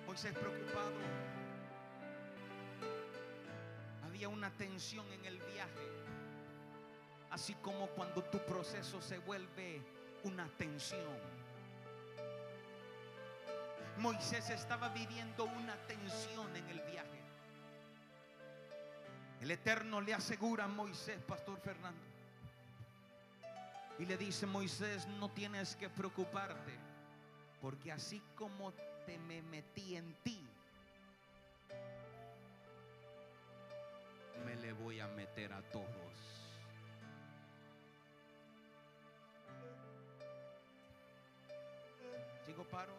[0.07, 0.63] Moisés preocupado.
[4.59, 5.88] Tensión en el viaje.
[7.31, 9.81] Así como cuando tu proceso se vuelve
[10.23, 11.19] una tensión.
[13.99, 17.21] Moisés estaba viviendo una tensión en el viaje.
[19.40, 22.01] El Eterno le asegura a Moisés, Pastor Fernando.
[23.99, 26.73] Y le dice, Moisés, no tienes que preocuparte,
[27.61, 28.73] porque así como
[29.07, 30.43] te me metí en ti,
[35.72, 35.88] todos.
[42.46, 42.92] Sigo paro.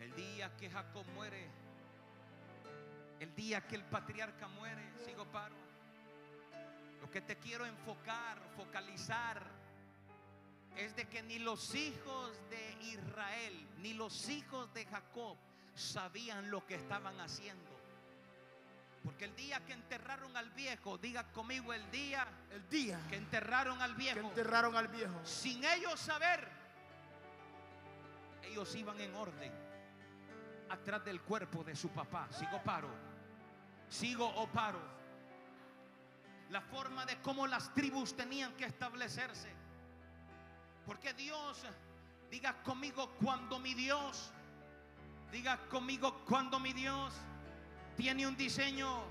[0.00, 1.48] El día que Jacob muere,
[3.20, 5.56] el día que el patriarca muere, sigo paro.
[7.00, 9.42] Lo que te quiero enfocar, focalizar,
[10.76, 15.36] es de que ni los hijos de Israel, ni los hijos de Jacob
[15.74, 17.77] sabían lo que estaban haciendo.
[19.08, 23.80] Porque el día que enterraron al viejo, diga conmigo el día El día que enterraron
[23.80, 25.18] al que viejo, enterraron al viejo.
[25.24, 26.46] sin ellos saber,
[28.42, 29.50] ellos iban en orden
[30.68, 32.28] atrás del cuerpo de su papá.
[32.30, 32.90] Sigo paro,
[33.88, 34.80] sigo o paro.
[36.50, 39.50] La forma de cómo las tribus tenían que establecerse.
[40.84, 41.64] Porque Dios,
[42.30, 44.34] diga conmigo cuando mi Dios,
[45.32, 47.14] diga conmigo cuando mi Dios
[47.98, 49.02] tiene un diseño,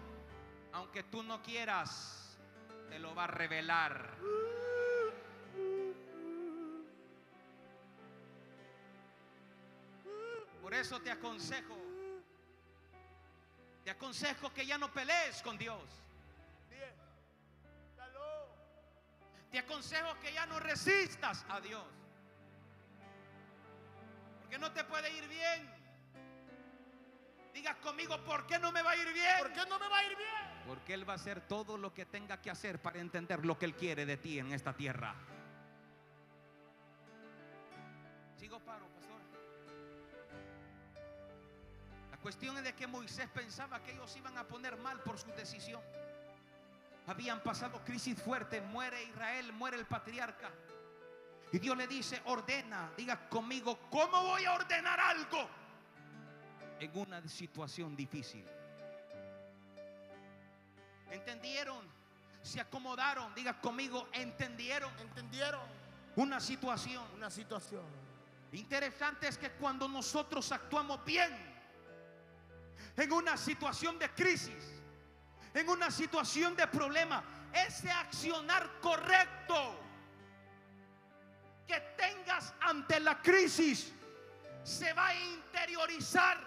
[0.72, 2.38] aunque tú no quieras,
[2.90, 4.16] te lo va a revelar.
[10.62, 11.76] Por eso te aconsejo,
[13.84, 15.84] te aconsejo que ya no pelees con Dios.
[19.52, 21.84] Te aconsejo que ya no resistas a Dios.
[24.40, 25.77] Porque no te puede ir bien.
[27.58, 29.36] Diga conmigo, ¿por qué no me va a ir bien?
[29.40, 30.64] ¿Por qué no me va a ir bien?
[30.68, 33.66] Porque Él va a hacer todo lo que tenga que hacer para entender lo que
[33.66, 35.16] Él quiere de ti en esta tierra.
[38.38, 39.20] Sigo paro, pastor.
[42.12, 45.32] La cuestión es de que Moisés pensaba que ellos iban a poner mal por su
[45.32, 45.82] decisión.
[47.08, 50.52] Habían pasado crisis fuertes, muere Israel, muere el patriarca.
[51.52, 55.50] Y Dios le dice, ordena, diga conmigo, ¿cómo voy a ordenar algo
[56.80, 58.46] en una situación difícil?
[61.12, 61.86] ¿Entendieron?
[62.42, 65.62] Se acomodaron, diga conmigo, entendieron ¿Entendieron?
[66.16, 67.04] una situación.
[67.16, 67.84] Una situación.
[68.52, 71.36] Interesante es que cuando nosotros actuamos bien
[72.96, 74.82] en una situación de crisis,
[75.54, 79.76] en una situación de problema, ese accionar correcto
[81.68, 83.92] que tengas ante la crisis
[84.64, 86.47] se va a interiorizar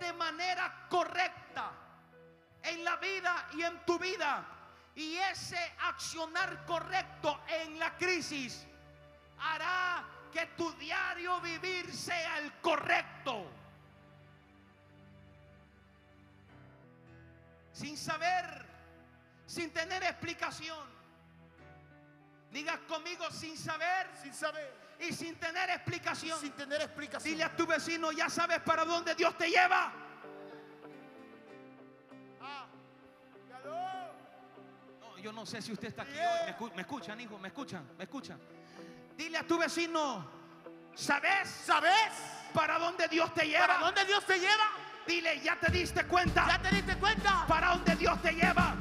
[0.00, 1.70] de manera correcta
[2.62, 4.44] en la vida y en tu vida.
[4.94, 8.66] Y ese accionar correcto en la crisis
[9.38, 13.46] hará que tu diario vivir sea el correcto.
[17.72, 18.66] Sin saber,
[19.46, 20.88] sin tener explicación.
[22.50, 24.79] Diga conmigo sin saber, Sin saber.
[25.00, 26.38] Y sin tener explicación.
[26.40, 27.32] sin tener explicación.
[27.32, 29.92] Dile a tu vecino, ya sabes para dónde Dios te lleva.
[32.40, 32.66] Ah,
[35.00, 36.46] No, yo no sé si usted está aquí hoy.
[36.46, 38.38] Me, escu- me escuchan, hijo, me escuchan, me escuchan.
[39.16, 40.26] Dile a tu vecino,
[40.94, 42.12] ¿sabes ¿Sabes
[42.54, 43.66] para dónde Dios te lleva?
[43.66, 44.70] para dónde Dios te lleva?
[45.06, 47.44] Dile, ya te diste cuenta ¿Ya te diste cuenta?
[47.46, 48.74] para dónde Dios te lleva.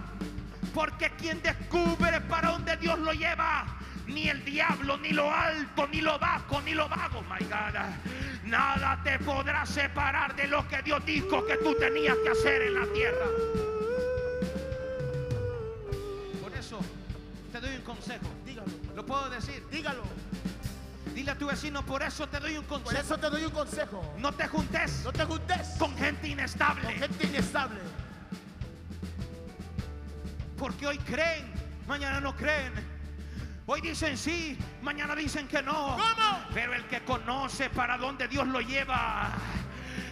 [0.73, 3.65] Porque quien descubre para dónde Dios lo lleva,
[4.09, 7.79] ni el diablo, ni lo alto, ni lo bajo, ni lo vago, my God,
[8.45, 12.73] nada te podrá separar de lo que Dios dijo que tú tenías que hacer en
[12.75, 13.25] la tierra.
[16.41, 16.79] Por eso
[17.51, 18.25] te doy un consejo.
[18.45, 19.65] Dígalo, ¿Lo puedo decir?
[19.71, 20.03] dígalo.
[21.13, 23.01] Dile a tu vecino, por eso te doy un Por consejo.
[23.01, 24.13] eso te doy un consejo.
[24.19, 26.83] No te juntes No te juntes con gente inestable.
[26.83, 27.79] con gente inestable.
[30.57, 31.51] Porque hoy creen,
[31.87, 32.73] mañana no creen.
[33.71, 35.95] Hoy dicen sí, mañana dicen que no.
[35.95, 36.39] ¿Cómo?
[36.55, 39.29] Pero el que conoce para dónde Dios lo lleva.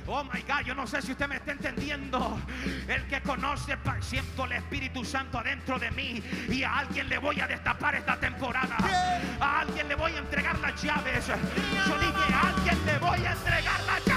[0.06, 2.40] Oh my God, yo no sé si usted me está entendiendo.
[2.88, 6.22] El que conoce, siento el Espíritu Santo adentro de mí.
[6.50, 8.78] Y a alguien le voy a destapar esta temporada.
[9.40, 11.26] A alguien le voy a entregar las llaves.
[11.26, 14.17] Yo dije, a alguien le voy a entregar las llaves.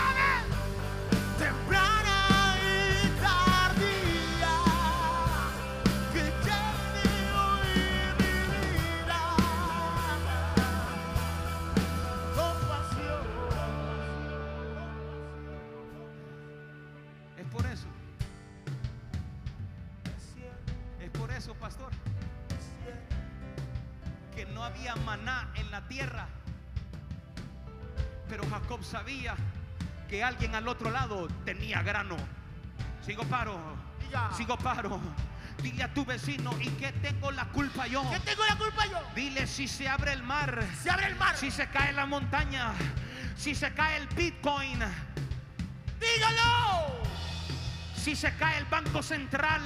[30.50, 32.16] Alguien al otro lado tenía grano.
[33.04, 33.58] Sigo paro,
[34.36, 35.00] sigo paro.
[35.62, 38.02] Dile a tu vecino, ¿y qué tengo la culpa yo?
[38.10, 38.98] ¿Qué tengo la culpa yo?
[39.14, 41.36] Dile si se abre el mar, Se abre el mar.
[41.36, 42.72] si se cae la montaña,
[43.36, 44.78] si se cae el Bitcoin,
[46.00, 47.02] Dígalo.
[47.94, 49.60] si se cae el Banco Central.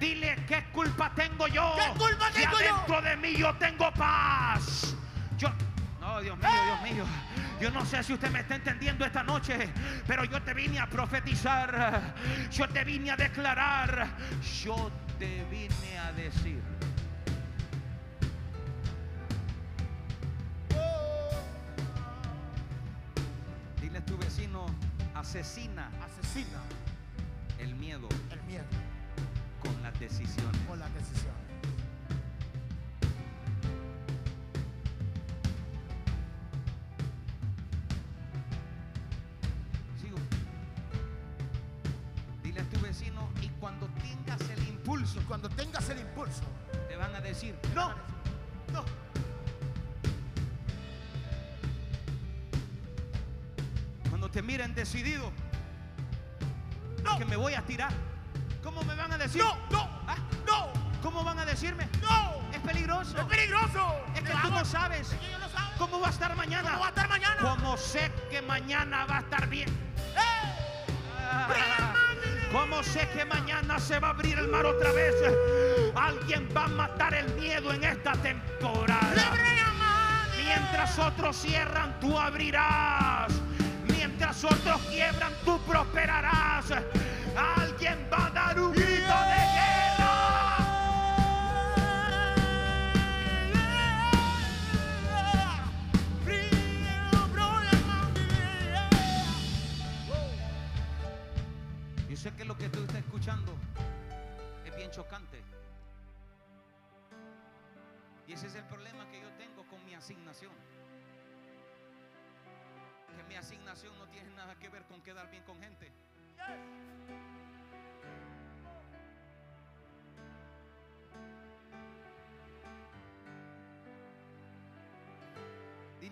[0.00, 1.76] Dile qué culpa tengo yo.
[1.76, 2.74] ¿Qué culpa Si tengo yo?
[2.74, 4.96] adentro de mí yo tengo paz.
[5.36, 5.52] Yo,
[6.00, 7.04] no, Dios mío, Dios mío.
[7.62, 9.68] Yo no sé si usted me está entendiendo esta noche,
[10.04, 12.12] pero yo te vine a profetizar.
[12.50, 14.08] Yo te vine a declarar.
[14.64, 16.60] Yo te vine a decir.
[23.80, 24.66] Dile a tu vecino,
[25.14, 26.58] asesina Asesina
[27.60, 28.64] el miedo el miedo
[29.62, 30.60] con las decisiones.
[30.66, 31.41] con la decisión.
[44.82, 46.42] Impulso, Cuando tengas el impulso,
[46.88, 47.90] te van a decir, no,
[48.72, 48.84] no.
[54.08, 55.30] Cuando te miren decidido,
[57.02, 57.18] No.
[57.18, 57.92] que me voy a tirar,
[58.62, 59.42] ¿cómo me van a decir?
[59.42, 60.16] no, no, ¿Ah?
[60.46, 60.68] no,
[61.02, 61.88] ¿Cómo van a decirme?
[62.00, 62.32] no.
[62.52, 63.16] Es peligroso.
[63.18, 63.96] Es peligroso.
[64.14, 65.76] Es que tú no sabes Es que yo no sabe.
[65.78, 66.68] cómo va a estar mañana.
[66.70, 67.36] ¿Cómo va a estar mañana?
[67.40, 69.68] Como sé que mañana va a estar bien.
[69.68, 70.18] ¡Eh!
[71.18, 71.46] Ah,
[72.52, 75.14] Como sé que mañana se va a abrir el mar otra vez.
[75.94, 79.32] Alguien va a matar el miedo en esta temporada.
[80.36, 83.32] Mientras otros cierran, tú abrirás.
[83.86, 86.66] Mientras otros quiebran, tú prosperarás.
[87.56, 89.71] Alguien va a dar un grito de guerra.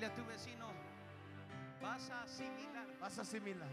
[0.01, 0.66] Dile a tu vecino,
[1.82, 3.68] vas a asimilar Vas a asimilar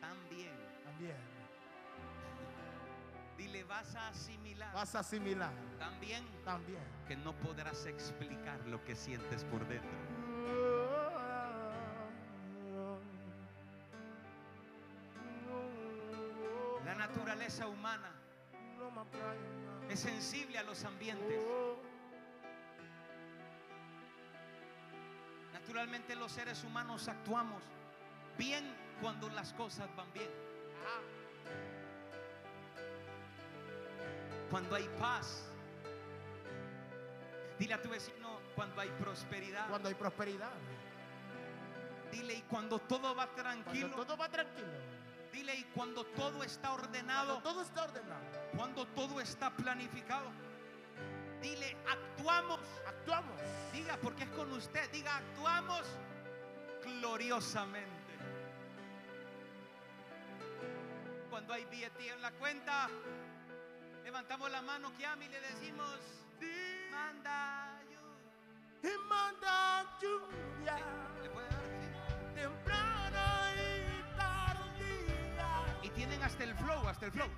[0.00, 0.52] también.
[0.84, 1.16] también.
[3.36, 5.50] Dile, vas a asimilar Vas a asimilar
[5.80, 6.78] también también.
[7.08, 9.90] que no podrás explicar lo que sientes por dentro.
[16.84, 18.10] La naturaleza humana
[19.88, 21.42] es sensible a los ambientes.
[25.74, 27.60] Naturalmente los seres humanos actuamos
[28.38, 28.64] bien
[29.02, 30.30] cuando las cosas van bien.
[34.52, 35.42] Cuando hay paz.
[37.58, 39.68] Dile a tu vecino cuando hay prosperidad.
[39.68, 40.52] Cuando hay prosperidad.
[42.12, 43.96] Dile, y cuando todo va Cuando tranquilo.
[43.96, 44.68] todo va tranquilo.
[45.32, 47.38] Dile, y cuando todo está Cuando ordenado.
[47.42, 48.24] todo está ordenado.
[48.56, 50.30] Cuando todo está planificado.
[51.44, 52.58] Dile, actuamos.
[52.86, 53.38] Actuamos.
[53.70, 54.90] Diga, porque es con usted.
[54.90, 55.82] Diga, actuamos
[56.82, 58.14] gloriosamente.
[61.28, 62.88] Cuando hay billete en la cuenta,
[64.04, 65.98] levantamos la mano que ama y le decimos,
[66.90, 68.80] manda ayuda.
[68.80, 70.78] Te manda lluvia.
[71.22, 71.60] ¿Le puede dar?
[71.78, 72.40] Sí.
[72.40, 75.78] Temprana y tardía.
[75.82, 77.28] Y tienen hasta el flow, hasta el flow.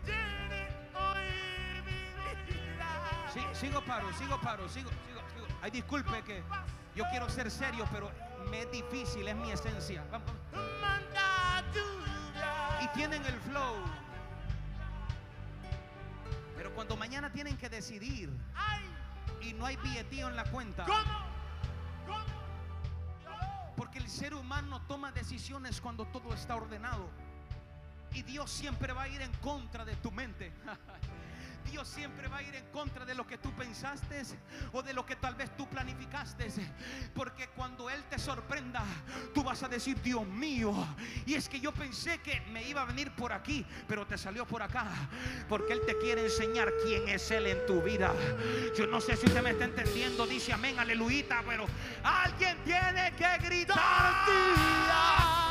[3.53, 5.47] Sigo paro, sigo paro, sigo, sigo, sigo.
[5.63, 6.43] Ay, disculpe que
[6.95, 8.11] yo quiero ser serio, pero
[8.51, 10.05] me es difícil, es mi esencia.
[12.83, 13.77] Y tienen el flow.
[16.57, 18.31] Pero cuando mañana tienen que decidir
[19.41, 20.87] y no hay billetío en la cuenta,
[23.77, 27.09] porque el ser humano toma decisiones cuando todo está ordenado.
[28.13, 30.53] Y Dios siempre va a ir en contra de tu mente.
[31.71, 34.23] Dios siempre va a ir en contra de lo que tú pensaste
[34.73, 36.49] o de lo que tal vez tú planificaste.
[37.15, 38.83] Porque cuando Él te sorprenda,
[39.35, 40.73] tú vas a decir, Dios mío,
[41.27, 44.47] y es que yo pensé que me iba a venir por aquí, pero te salió
[44.47, 44.87] por acá.
[45.49, 48.13] Porque Él te quiere enseñar quién es Él en tu vida.
[48.77, 51.67] Yo no sé si usted me está entendiendo, dice amén, aleluya, pero
[52.03, 55.46] alguien tiene que gritar.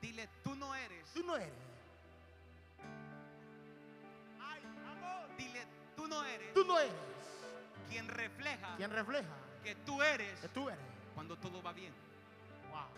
[0.00, 1.12] Dile, tú no eres.
[1.12, 1.52] Tú no eres.
[5.36, 6.94] Dile, tú no eres Tú no eres
[7.90, 9.28] quien refleja quien refleja
[9.62, 10.80] que tú eres que tú eres.
[11.14, 11.92] cuando todo va bien.
[12.70, 12.88] Wow.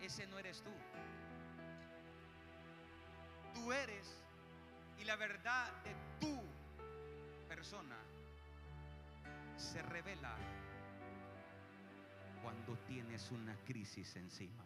[0.00, 0.70] Ese no eres tú.
[3.54, 4.06] Tú eres
[4.98, 6.40] y la verdad de tu
[7.48, 7.96] persona
[9.56, 10.34] se revela
[12.42, 14.64] cuando tienes una crisis encima.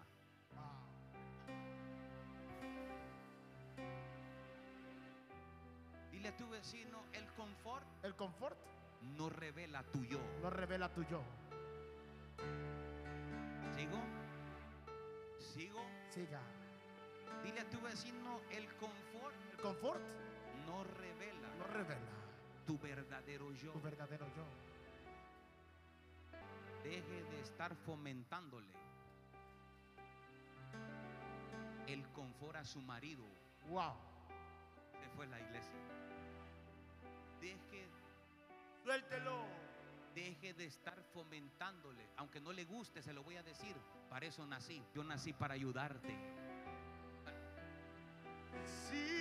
[6.11, 8.57] Dile a tu vecino, el confort El confort
[9.17, 10.19] no revela tu yo.
[10.43, 11.23] no revela tu yo.
[13.77, 13.99] ¿Sigo?
[15.39, 15.83] ¿Sigo?
[16.11, 16.41] Siga.
[17.45, 20.01] Dile a tu vecino, el confort El confort
[20.67, 22.13] no revela no revela
[22.67, 23.73] tu verdadero yo.
[23.73, 24.45] tu verdadero yo.
[26.87, 28.69] Deje de estar fomentándole
[31.89, 33.25] el confort a su marido.
[33.69, 33.97] Wow.
[35.03, 35.81] Se fue la iglesia.
[37.41, 37.89] Deje,
[38.85, 39.45] Suéltelo.
[40.15, 42.09] deje de estar fomentándole.
[42.19, 43.75] Aunque no le guste, se lo voy a decir.
[44.09, 44.81] Para eso nací.
[44.95, 46.17] Yo nací para ayudarte.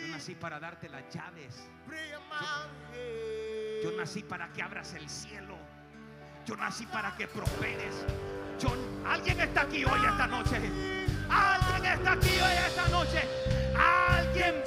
[0.01, 1.67] Yo nací para darte las llaves.
[3.83, 5.57] Yo nací para que abras el cielo.
[6.45, 8.05] Yo nací para que prosperes.
[8.59, 8.69] Yo,
[9.07, 10.71] alguien está aquí hoy esta noche.
[11.27, 13.21] Alguien está aquí hoy esta noche.
[13.75, 14.63] Alguien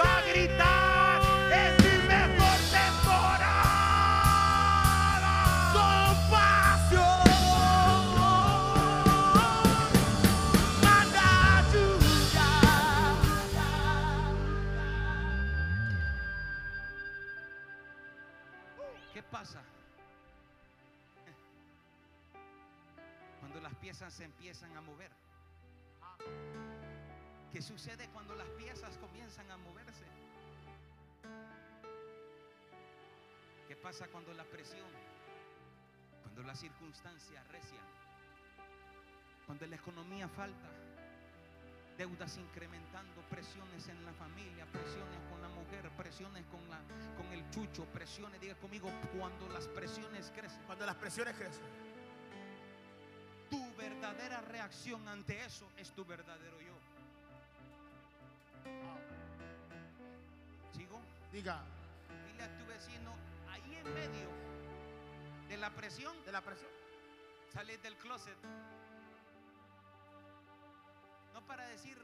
[24.65, 25.11] a mover.
[27.53, 30.05] ¿Qué sucede cuando las piezas comienzan a moverse?
[33.69, 34.91] ¿Qué pasa cuando la presión,
[36.23, 37.87] cuando las circunstancias recian,
[39.47, 40.69] cuando la economía falta,
[41.97, 46.81] deudas incrementando, presiones en la familia, presiones con la mujer, presiones con, la,
[47.17, 51.65] con el chucho, presiones, diga conmigo, cuando las presiones crecen, Cuando las presiones crecen,
[53.99, 56.75] verdadera reacción ante eso es tu verdadero yo.
[60.73, 61.01] ¿Sigo?
[61.33, 61.65] diga,
[62.31, 63.13] Dile a tu vecino,
[63.51, 64.29] ahí en medio
[65.49, 66.71] de la presión, de la presión.
[67.53, 68.37] salir del closet.
[71.35, 71.99] No para decir,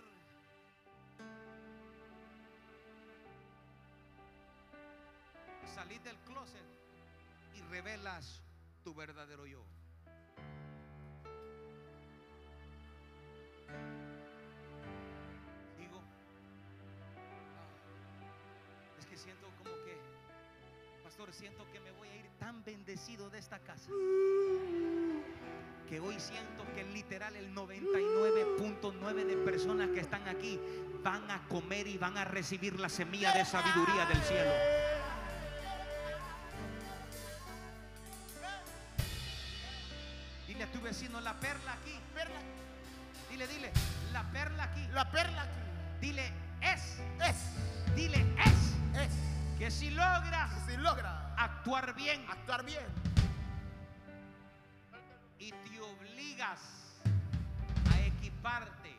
[5.72, 6.64] salir del closet
[7.55, 8.42] y revelas
[8.82, 9.64] tu verdadero yo.
[19.64, 19.96] Como que,
[21.02, 23.90] pastor, siento que me voy a ir tan bendecido de esta casa.
[25.88, 30.58] Que hoy siento que literal el 99.9 de personas que están aquí
[31.02, 34.50] van a comer y van a recibir la semilla de sabiduría del cielo.
[40.46, 41.98] Dile a tu vecino la perla aquí.
[42.14, 42.40] Perla,
[43.30, 43.72] Dile, dile,
[44.12, 44.86] la perla aquí.
[44.92, 45.60] la perla aquí
[46.00, 46.98] Dile, es.
[47.28, 49.00] es, Dile, es.
[49.02, 49.34] es.
[49.59, 52.86] Que si logras Si logra actuar bien actuar bien
[55.38, 56.61] y te obligas
[57.92, 58.96] a equiparte,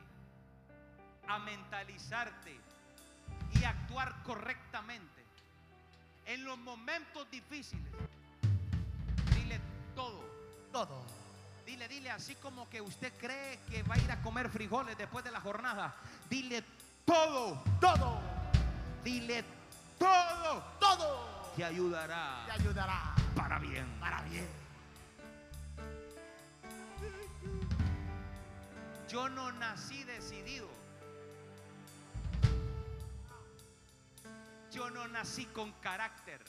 [1.27, 2.59] a mentalizarte
[3.53, 5.25] y a actuar correctamente
[6.25, 7.91] en los momentos difíciles,
[9.35, 9.59] dile
[9.95, 10.23] todo.
[10.71, 11.05] todo.
[11.65, 15.23] Dile, dile, así como que usted cree que va a ir a comer frijoles después
[15.25, 15.95] de la jornada.
[16.29, 16.63] Dile
[17.05, 17.63] todo.
[17.79, 18.19] Todo,
[19.03, 19.43] Dile
[19.97, 20.63] todo.
[20.79, 23.85] todo Te ayudará te ayudará para bien.
[23.99, 24.47] para bien.
[29.09, 30.67] Yo no nací decidido.
[34.71, 36.41] Yo no nací con carácter.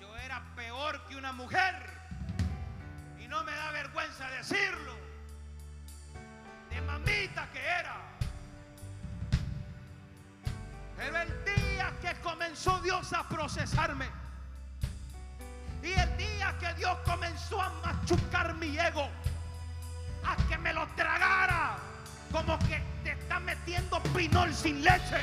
[0.00, 1.74] Yo era peor que una mujer.
[3.18, 4.94] Y no me da vergüenza decirlo.
[6.68, 8.13] De mamita que era.
[11.04, 14.06] Pero el día que comenzó Dios a procesarme.
[15.82, 19.10] Y el día que Dios comenzó a machucar mi ego
[20.24, 21.76] a que me lo tragara.
[22.32, 25.20] Como que te está metiendo pinol sin leche.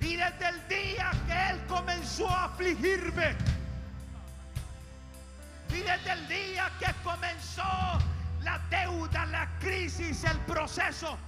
[0.00, 3.34] Y desde el día que Él comenzó a afligirme.
[5.70, 7.62] Y desde el día que comenzó
[8.42, 11.18] la deuda, la crisis, el proceso.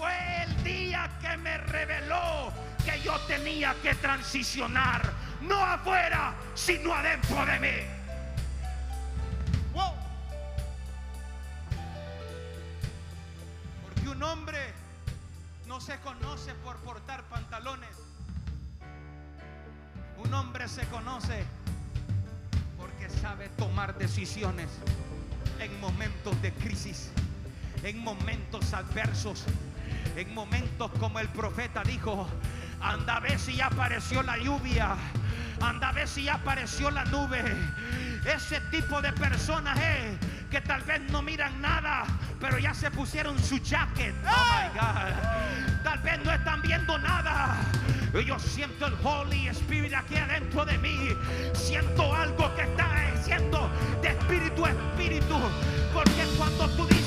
[0.00, 2.50] Fue el día que me reveló
[2.86, 5.12] que yo tenía que transicionar.
[5.42, 7.86] No afuera, sino adentro de mí.
[13.84, 14.72] Porque un hombre
[15.66, 17.94] no se conoce por portar pantalones.
[20.16, 21.44] Un hombre se conoce
[22.78, 24.70] porque sabe tomar decisiones
[25.58, 27.10] en momentos de crisis,
[27.82, 29.44] en momentos adversos,
[30.16, 32.28] en momentos como el profeta dijo,
[32.80, 34.96] anda a ver si ya apareció la lluvia,
[35.60, 37.42] anda a ver si ya apareció la nube.
[38.24, 40.18] Ese tipo de personas eh,
[40.50, 42.04] que tal vez no miran nada,
[42.38, 44.14] pero ya se pusieron su jacket.
[44.26, 45.82] Oh my God.
[45.82, 47.56] Tal vez no están viendo nada.
[48.26, 51.10] Yo siento el Holy Spirit aquí adentro de mí.
[51.54, 52.90] Siento algo que está
[53.22, 53.70] siendo
[54.02, 55.38] de espíritu a espíritu.
[55.94, 56.99] Porque cuando tú dices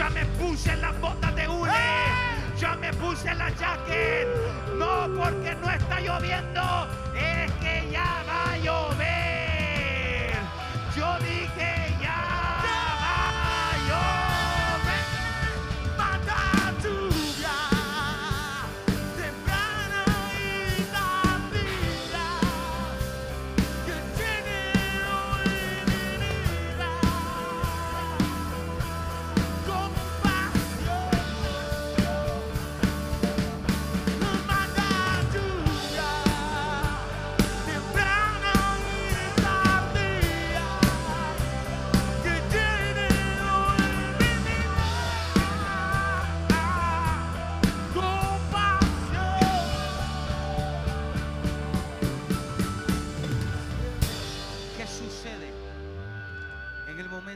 [0.00, 1.72] ya me puse las botas de hule.
[2.58, 4.26] Ya me puse la jacket.
[4.78, 8.99] No porque no está lloviendo, es que ya va a llover.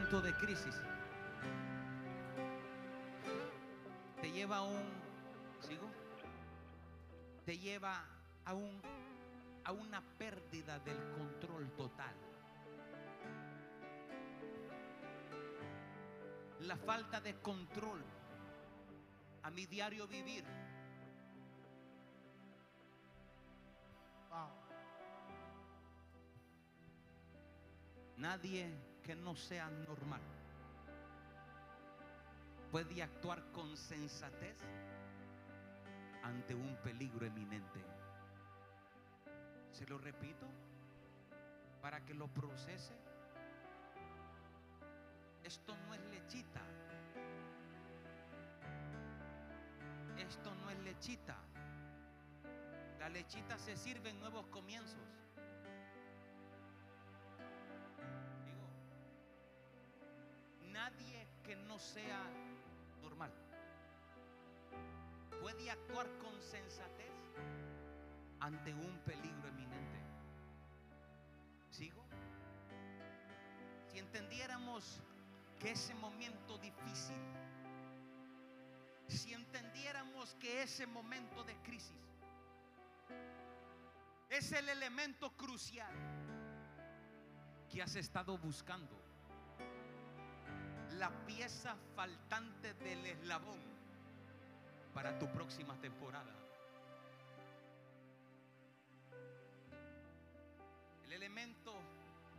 [0.05, 0.75] Momento de crisis?
[4.21, 4.83] Te lleva a un,
[5.61, 5.89] ¿sigo?
[7.45, 8.03] Te lleva
[8.45, 8.81] a un,
[9.63, 12.15] a una pérdida del control total.
[16.61, 18.03] La falta de control
[19.43, 20.43] a mi diario vivir
[28.17, 28.71] Nadie
[29.05, 30.21] que no sea normal
[32.71, 34.57] puede actuar con sensatez
[36.23, 37.79] ante un peligro eminente.
[39.71, 40.47] Se lo repito
[41.81, 42.93] para que lo procese.
[45.43, 46.61] Esto no es lechita.
[50.17, 51.37] Esto no es lechita.
[52.99, 55.24] La lechita se sirve en nuevos comienzos.
[60.75, 62.21] Nadie que no sea
[63.01, 63.31] normal
[65.41, 67.13] puede actuar con sensatez
[68.41, 69.99] ante un peligro eminente.
[71.69, 72.03] ¿Sigo?
[73.89, 75.01] Si entendiéramos
[75.59, 77.21] que ese momento difícil,
[79.07, 82.03] si entendiéramos que ese momento de crisis
[84.29, 85.93] es el elemento crucial
[87.69, 89.04] que has estado buscando,
[90.97, 93.59] la pieza faltante del eslabón
[94.93, 96.31] para tu próxima temporada.
[101.05, 101.73] El elemento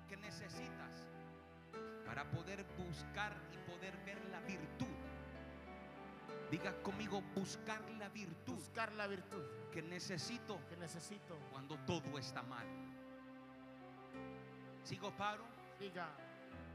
[0.08, 1.06] que necesitas
[2.06, 4.86] para poder buscar y poder ver la virtud.
[6.50, 8.36] Diga conmigo, buscar la virtud
[8.76, 9.42] Buscar la virtud
[9.72, 11.38] que necesito que necesito.
[11.50, 12.66] cuando todo está mal.
[14.82, 15.44] Sigo paro,
[15.78, 16.08] Diga,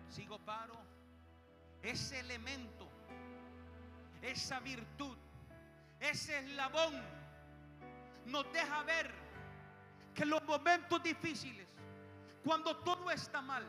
[0.10, 0.91] sigo paro.
[1.84, 2.88] Ese elemento,
[4.22, 5.18] esa virtud,
[6.00, 7.02] ese eslabón
[8.26, 9.12] nos deja ver
[10.14, 11.68] que los momentos difíciles,
[12.44, 13.64] cuando todo está mal,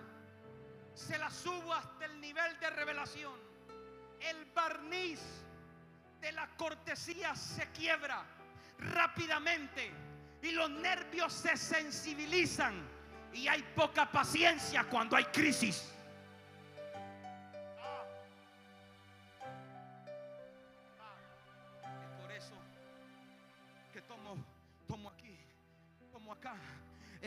[0.94, 3.34] se la subo hasta el nivel de revelación.
[4.20, 5.20] El barniz
[6.20, 8.24] de la cortesía se quiebra
[8.78, 9.90] rápidamente
[10.42, 12.74] y los nervios se sensibilizan
[13.32, 15.92] y hay poca paciencia cuando hay crisis.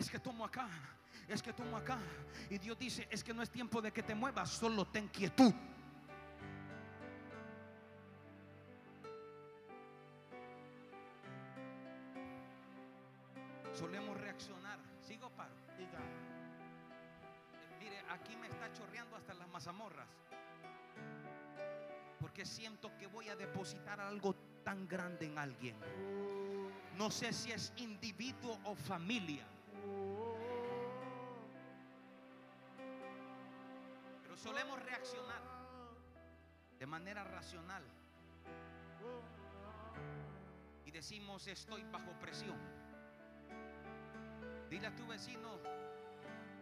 [0.06, 0.70] Es que tomo acá,
[1.28, 1.97] es que tomo acá.
[2.51, 5.51] Y Dios dice, es que no es tiempo de que te muevas, solo ten quietud.
[13.74, 14.78] Solemos reaccionar.
[15.01, 15.56] Sigo paro.
[17.80, 20.08] Mire, aquí me está chorreando hasta las mazamorras.
[22.20, 25.76] Porque siento que voy a depositar algo tan grande en alguien.
[26.95, 29.55] No sé si es individuo o familia.
[34.46, 35.41] Solemos reaccionar
[36.78, 37.84] de manera racional.
[40.86, 42.56] Y decimos, estoy bajo presión.
[44.70, 45.60] Dile a tu vecino,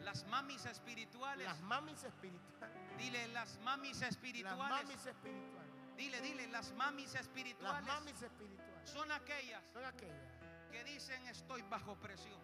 [0.01, 1.45] las mamis espirituales.
[1.45, 2.97] Las mamis espirituales.
[2.97, 4.57] Dile las mamis Las espirituales.
[4.69, 5.73] mamis espirituales.
[5.97, 8.89] Dile, dile, las mamis Las espirituales mamis espirituales.
[8.89, 10.31] son aquellas Son aquellas.
[10.71, 12.39] que dicen estoy bajo presión.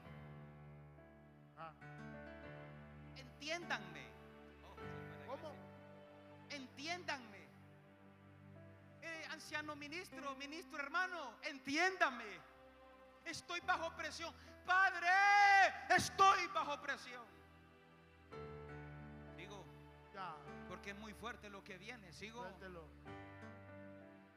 [1.57, 1.71] Ah,
[3.15, 4.08] Entiéndanme.
[6.59, 7.47] Entiéndanme.
[9.01, 12.25] Eh, anciano ministro, ministro hermano, entiéndame.
[13.25, 14.33] Estoy bajo presión.
[14.65, 15.07] Padre,
[15.89, 17.25] estoy bajo presión.
[19.37, 19.65] Digo,
[20.13, 20.35] Ya.
[20.67, 22.11] porque es muy fuerte lo que viene.
[22.11, 22.41] Sigo.
[22.41, 22.83] Suéltelo.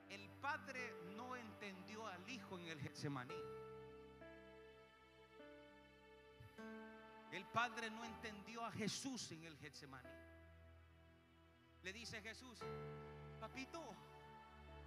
[0.08, 3.34] El padre no entendió al hijo en el Getsemaní.
[7.32, 10.08] El padre no entendió a Jesús en el Getsemaní.
[11.82, 12.60] Le dice Jesús,
[13.40, 13.82] papito,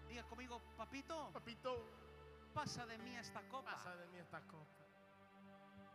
[0.07, 1.85] diga conmigo, papito, Papito,
[2.53, 3.71] pasa de mí esta copa.
[3.71, 4.73] pasa de mí esta copa.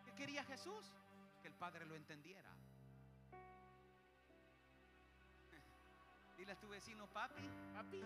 [0.04, 0.92] ¿Qué quería Jesús?
[1.40, 2.50] Que el padre lo entendiera.
[6.36, 8.02] Dile a tu vecino, papi, Papi,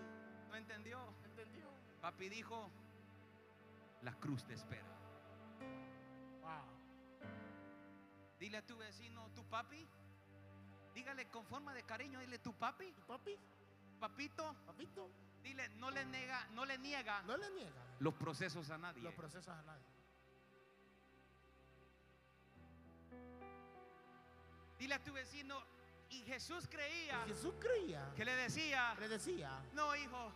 [0.47, 1.13] no entendió.
[1.25, 1.69] ¿entendió?
[1.99, 2.71] Papi dijo,
[4.03, 4.87] la cruz te espera.
[6.41, 6.63] Wow.
[8.39, 9.85] Dile a tu vecino, tu papi.
[10.95, 13.37] Dígale con forma de cariño, dile tu papi, ¿Y papi?
[13.99, 14.55] papito.
[14.65, 15.09] Papito,
[15.43, 19.03] Dile, no le niega, no le niega no le niega los procesos a nadie.
[19.03, 19.85] los procesos a nadie.
[24.79, 25.61] Dile a tu vecino,
[26.09, 30.31] y Jesús creía Y Jesús creía, que le decía, le decía, no hijo,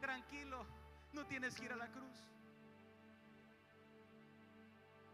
[0.00, 0.64] tranquilo,
[1.12, 2.16] no tienes que ir a la cruz.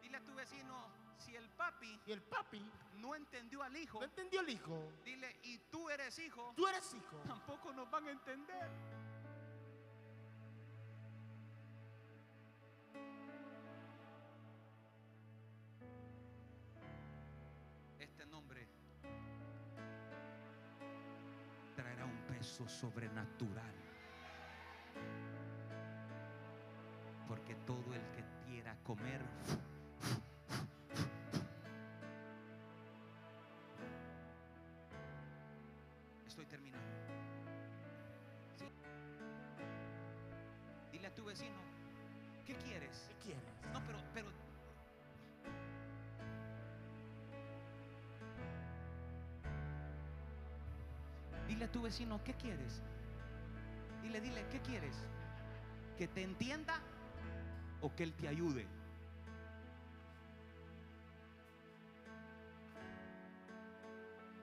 [0.03, 0.89] Dile a tu vecino,
[1.37, 4.93] si el papi y el papi no entendió al hijo, no entendió el hijo.
[5.05, 7.17] dile, y tú eres hijo, Tú eres hijo.
[7.27, 8.71] tampoco nos van a entender.
[17.99, 18.67] Este nombre
[21.75, 23.75] traerá un peso sobrenatural.
[27.29, 29.21] Porque todo el que quiera comer
[51.77, 52.81] tu vecino, ¿qué quieres?
[54.03, 54.97] Dile, dile, ¿qué quieres?
[55.99, 56.81] ¿Que te entienda
[57.83, 58.67] o que Él te ayude?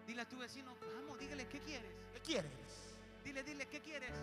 [0.05, 1.91] Dile a tu vecino, vamos, dígale, ¿qué quieres?
[2.13, 2.51] ¿Qué quieres?
[3.23, 4.13] Dile, dile, ¿qué quieres?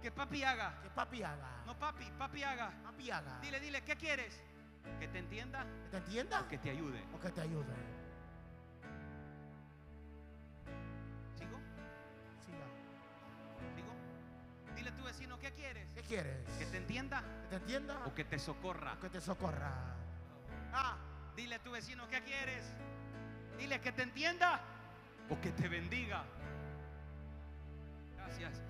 [0.00, 0.80] Que papi haga.
[0.84, 1.64] Que papi haga.
[1.66, 2.70] No, papi, papi haga.
[2.84, 3.40] Papi haga.
[3.40, 4.40] Dile, dile, ¿qué quieres?
[5.00, 6.40] Que te entienda ¿Que te entienda?
[6.42, 7.02] o que te ayude.
[7.12, 7.99] O que te ayude.
[16.10, 16.36] Quieres?
[16.36, 16.58] ¿Qué quieres?
[16.58, 18.02] Que te entienda ¿Que te entienda?
[18.06, 18.94] o que te socorra.
[18.94, 19.72] O que te socorra.
[20.72, 20.96] Ah,
[21.36, 22.64] Dile a tu vecino, ¿qué quieres?
[23.58, 24.60] Dile que te entienda
[25.30, 26.24] o que te bendiga.
[28.16, 28.60] Gracias.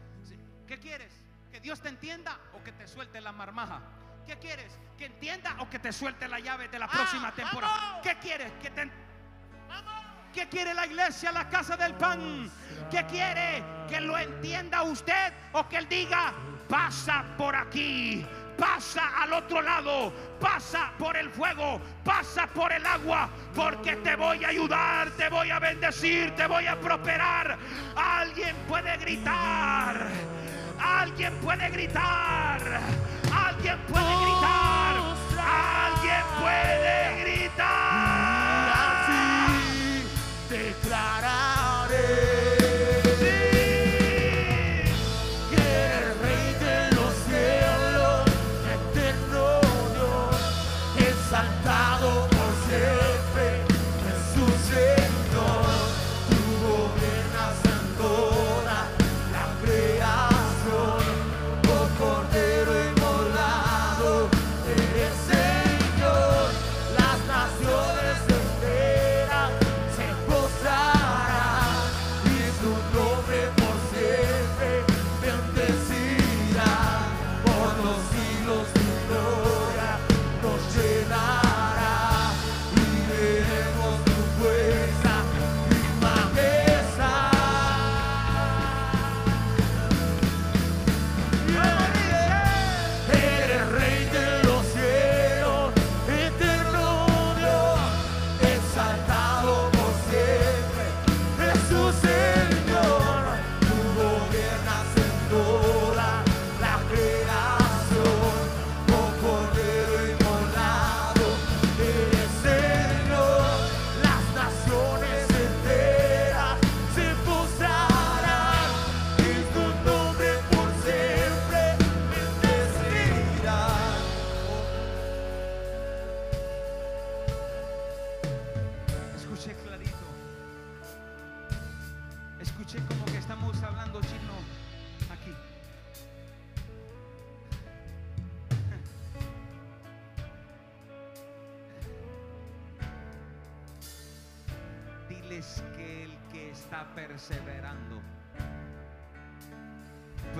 [0.66, 1.12] ¿Qué quieres?
[1.50, 3.80] ¿Que Dios te entienda o que te suelte la marmaja?
[4.26, 4.78] ¿Qué quieres?
[4.96, 7.74] ¿Que entienda o que te suelte la llave de la próxima temporada?
[7.76, 8.00] vamos.
[8.02, 8.52] ¿Qué quieres?
[8.62, 8.90] ¿Que te
[9.68, 10.04] vamos.
[10.32, 12.48] ¿Qué quiere la iglesia, la casa del pan?
[12.88, 13.64] ¿Qué quiere?
[13.88, 16.32] ¿Que lo entienda usted o que él diga,
[16.70, 18.24] pasa por aquí,
[18.56, 24.44] pasa al otro lado, pasa por el fuego, pasa por el agua, porque te voy
[24.44, 27.58] a ayudar, te voy a bendecir, te voy a prosperar?
[27.96, 30.06] Alguien puede gritar,
[30.78, 32.60] alguien puede gritar,
[33.34, 34.94] alguien puede gritar,
[35.36, 36.99] alguien puede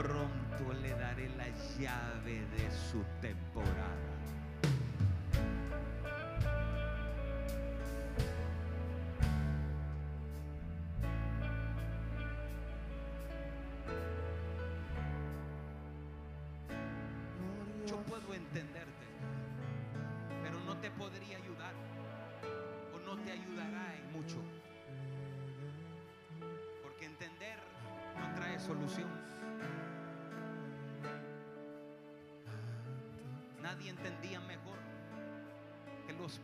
[0.03, 1.46] pronto le daré la
[1.78, 4.19] llave de su temporada.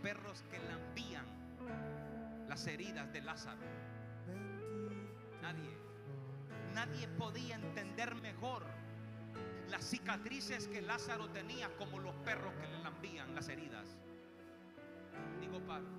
[0.07, 1.27] Perros que lambían
[2.49, 3.67] las heridas de Lázaro.
[5.43, 5.77] Nadie.
[6.73, 8.63] Nadie podía entender mejor
[9.69, 13.97] las cicatrices que Lázaro tenía como los perros que le lambían las heridas.
[15.41, 15.91] Digo Pablo.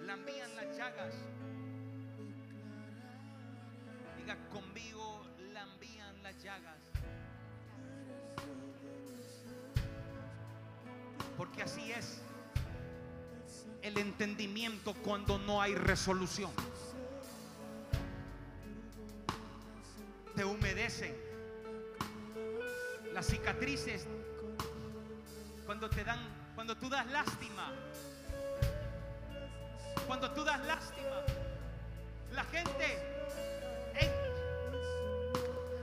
[0.00, 1.14] Lambían las llagas.
[4.18, 6.81] Diga conmigo, lambían las llagas.
[11.52, 12.18] Porque así es
[13.82, 16.50] el entendimiento cuando no hay resolución.
[20.34, 21.14] Te humedecen.
[23.12, 24.06] Las cicatrices
[25.66, 26.20] cuando te dan,
[26.54, 27.70] cuando tú das lástima.
[30.06, 31.22] Cuando tú das lástima,
[32.32, 32.98] la gente,
[34.00, 34.10] en-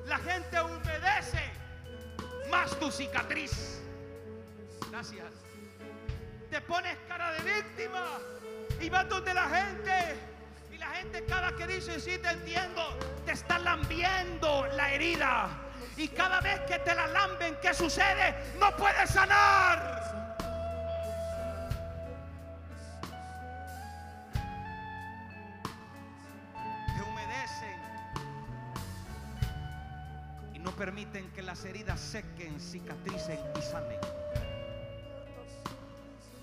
[0.10, 1.44] la gente humedece
[2.50, 3.76] más tu cicatriz.
[4.90, 5.26] Gracias.
[6.70, 8.20] Pones cara de víctima
[8.80, 10.20] y vas donde la gente
[10.72, 12.96] y la gente cada que dice, sí te entiendo,
[13.26, 15.50] te está lambiendo la herida.
[15.98, 18.54] Y cada vez que te la lamben, ¿qué sucede?
[18.60, 20.28] No puedes sanar.
[26.96, 27.80] Te humedecen
[30.54, 34.19] y no permiten que las heridas sequen, cicatricen y sanen.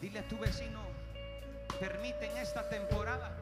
[0.06, 0.78] Dile a tu vecino,
[1.80, 3.32] permiten esta temporada.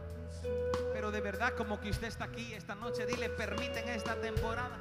[0.94, 4.78] Pero de verdad como que usted está aquí esta noche, dile, permiten esta temporada.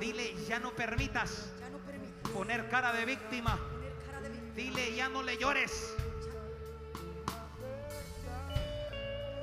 [0.00, 1.52] Dile, ya no permitas
[2.32, 3.56] poner cara de víctima.
[4.56, 5.94] Dile, ya no le llores.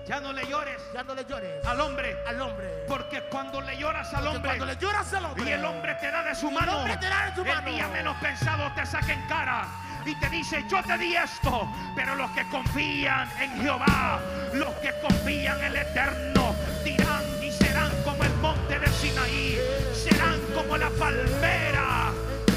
[0.05, 2.17] Ya no le llores Ya no le llores al hombre.
[2.27, 2.84] al hombre.
[2.89, 6.11] Porque cuando le lloras al hombre cuando le lloras al hombre y el hombre te
[6.11, 7.71] da de su el mano, hombre te da de su el mano.
[7.71, 9.65] día menos pensado te saca en cara
[10.06, 14.20] y te dice, yo te di esto, pero los que confían en Jehová,
[14.54, 19.60] los que confían en el Eterno, dirán y serán como el monte de Sinaí,
[19.93, 22.12] serán como la palmera.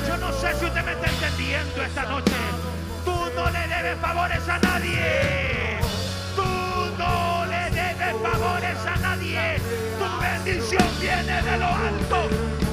[0.07, 2.33] Yo no sé si usted me está entendiendo esta noche.
[3.05, 5.79] Tú no le debes favores a nadie.
[6.37, 9.61] Tú no le debes favores a nadie.
[9.99, 12.64] Tu bendición viene de lo alto.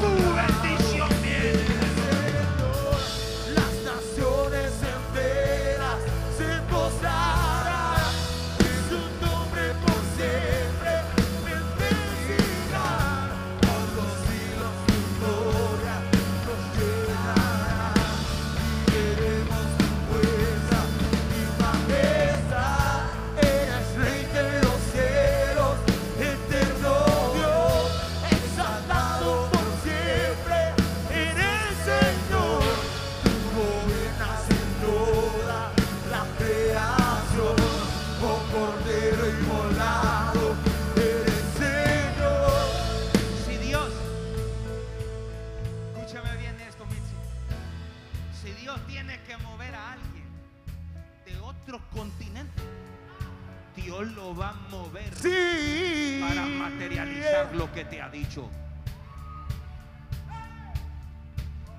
[57.82, 58.47] Que te ha dicho.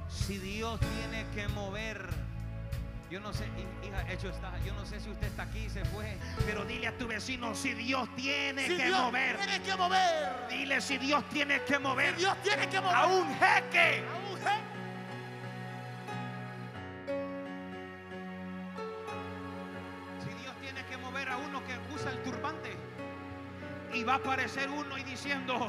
[0.09, 2.09] Si Dios tiene que mover,
[3.11, 5.85] yo no sé, hi- hija, hecho está, yo no sé si usted está aquí, se
[5.87, 9.77] fue, pero dile a tu vecino, si Dios tiene Si que Dios mover, tiene que
[9.77, 10.47] mover.
[10.51, 12.97] dile si Dios tiene que mover Dios tiene que mover.
[12.97, 14.05] a un jeque.
[14.09, 14.39] A un.
[20.25, 22.77] Si Dios tiene que mover a uno que usa el turbante
[23.93, 25.69] y va a aparecer uno y diciendo,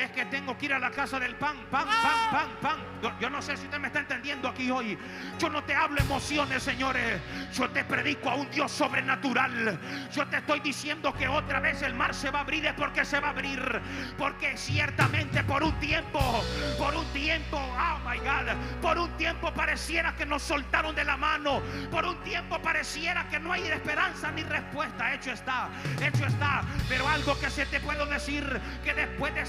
[0.00, 2.90] es que tengo que ir a la casa del pan, pan, pan, pan, pan.
[3.20, 4.98] Yo, no sé si usted me está entendiendo aquí hoy.
[5.38, 7.20] Yo no te hablo emociones, señores.
[7.52, 9.78] Yo te predico a un Dios sobrenatural.
[10.12, 13.04] Yo te estoy diciendo que otra vez el mar se va a abrir es porque
[13.04, 13.80] se va a abrir.
[14.16, 16.44] Porque ciertamente por un tiempo,
[16.78, 21.16] por un tiempo, oh my God, por un tiempo pareciera que nos soltaron de la
[21.16, 21.62] mano.
[21.90, 25.14] Por un tiempo pareciera que no hay esperanza ni respuesta.
[25.14, 25.68] Hecho está,
[26.02, 26.62] hecho está.
[26.88, 29.46] Pero algo que se te puedo decir, que después de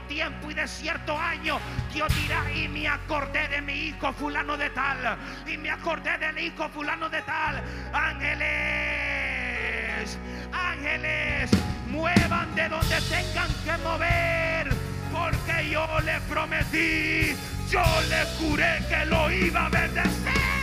[0.00, 1.58] tiempo y de cierto año,
[1.92, 6.38] Dios dirá, y me acordé de mi hijo fulano de tal, y me acordé del
[6.38, 7.62] hijo fulano de tal.
[7.92, 8.48] Ángeles,
[10.52, 11.50] ángeles,
[11.88, 14.68] muevan de donde tengan que mover,
[15.12, 17.36] porque yo le prometí,
[17.70, 20.61] yo le juré que lo iba a bendecir.